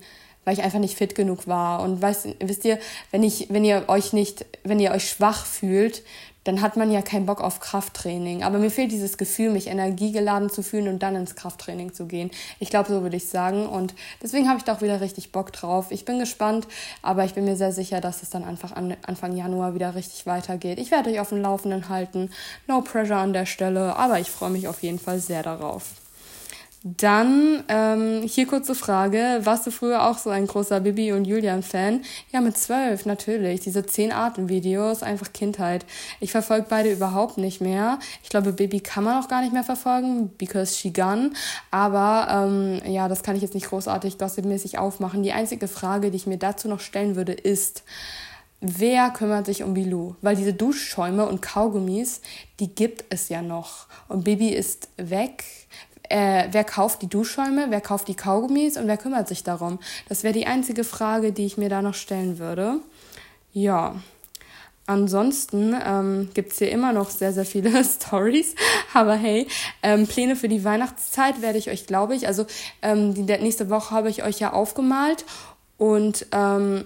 [0.48, 1.82] weil ich einfach nicht fit genug war.
[1.82, 2.78] Und weißt, wisst ihr,
[3.10, 6.02] wenn ich, wenn ihr euch nicht, wenn ihr euch schwach fühlt,
[6.44, 8.42] dann hat man ja keinen Bock auf Krafttraining.
[8.42, 12.30] Aber mir fehlt dieses Gefühl, mich energiegeladen zu fühlen und dann ins Krafttraining zu gehen.
[12.60, 13.66] Ich glaube, so würde ich sagen.
[13.66, 15.88] Und deswegen habe ich da auch wieder richtig Bock drauf.
[15.90, 16.66] Ich bin gespannt,
[17.02, 20.24] aber ich bin mir sehr sicher, dass es dann einfach an, Anfang Januar wieder richtig
[20.24, 20.78] weitergeht.
[20.78, 22.30] Ich werde euch auf dem Laufenden halten.
[22.66, 26.07] No pressure an der Stelle, aber ich freue mich auf jeden Fall sehr darauf.
[26.84, 32.02] Dann ähm, hier kurze Frage, warst du früher auch so ein großer Bibi und Julian-Fan?
[32.32, 33.60] Ja, mit zwölf natürlich.
[33.60, 35.84] Diese zehn Arten-Videos, einfach Kindheit.
[36.20, 37.98] Ich verfolge beide überhaupt nicht mehr.
[38.22, 41.32] Ich glaube, Bibi kann man auch gar nicht mehr verfolgen, because she gone.
[41.72, 45.24] Aber ähm, ja, das kann ich jetzt nicht großartig gossipmäßig aufmachen.
[45.24, 47.82] Die einzige Frage, die ich mir dazu noch stellen würde, ist,
[48.60, 50.16] Wer kümmert sich um Bilou?
[50.20, 52.22] Weil diese Duschschäume und Kaugummis,
[52.58, 53.86] die gibt es ja noch.
[54.08, 55.44] Und Bibi ist weg
[56.08, 59.78] äh, wer kauft die Duschschäume, wer kauft die Kaugummis und wer kümmert sich darum?
[60.08, 62.80] Das wäre die einzige Frage, die ich mir da noch stellen würde.
[63.52, 63.96] Ja.
[64.86, 68.54] Ansonsten ähm, gibt hier immer noch sehr, sehr viele Stories.
[68.94, 69.46] Aber hey,
[69.82, 72.46] ähm, Pläne für die Weihnachtszeit werde ich euch, glaube ich, also
[72.80, 75.26] ähm, die nächste Woche habe ich euch ja aufgemalt
[75.76, 76.84] und ähm,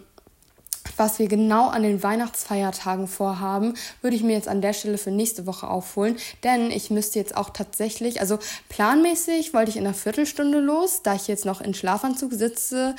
[0.97, 5.11] was wir genau an den Weihnachtsfeiertagen vorhaben, würde ich mir jetzt an der Stelle für
[5.11, 6.17] nächste Woche aufholen.
[6.45, 8.39] Denn ich müsste jetzt auch tatsächlich, also
[8.69, 12.95] planmäßig wollte ich in einer Viertelstunde los, da ich jetzt noch in Schlafanzug sitze,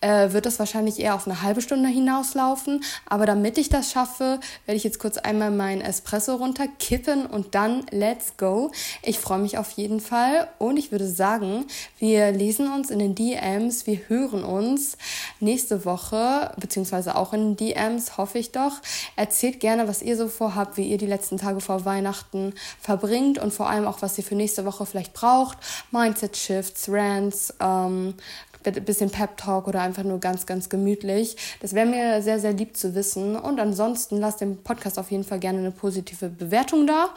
[0.00, 2.84] äh, wird das wahrscheinlich eher auf eine halbe Stunde hinauslaufen.
[3.06, 7.86] Aber damit ich das schaffe, werde ich jetzt kurz einmal meinen Espresso runterkippen und dann
[7.90, 8.70] let's go.
[9.02, 11.66] Ich freue mich auf jeden Fall und ich würde sagen,
[11.98, 14.96] wir lesen uns in den DMs, wir hören uns
[15.40, 18.80] nächste Woche, beziehungsweise auch in den DMs, hoffe ich doch.
[19.16, 23.52] Erzählt gerne, was ihr so vorhabt, wie ihr die letzten Tage vor Weihnachten verbringt und
[23.52, 25.58] vor allem auch, was ihr für nächste Woche vielleicht braucht.
[25.90, 28.14] Mindset Shifts, Rants, ähm,
[28.72, 31.36] bisschen Pep Talk oder einfach nur ganz, ganz gemütlich.
[31.60, 33.36] Das wäre mir sehr, sehr lieb zu wissen.
[33.36, 37.10] Und ansonsten lasst dem Podcast auf jeden Fall gerne eine positive Bewertung da.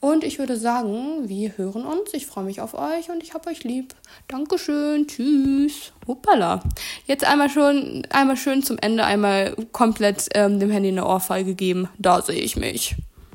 [0.00, 2.12] Und ich würde sagen, wir hören uns.
[2.12, 3.94] Ich freue mich auf euch und ich hab euch lieb.
[4.28, 5.06] Dankeschön.
[5.06, 5.92] Tschüss.
[6.06, 6.62] Hoppala.
[7.06, 11.88] Jetzt einmal schon, einmal schön zum Ende, einmal komplett ähm, dem Handy eine Ohrfeige geben.
[11.98, 12.94] Da sehe ich mich.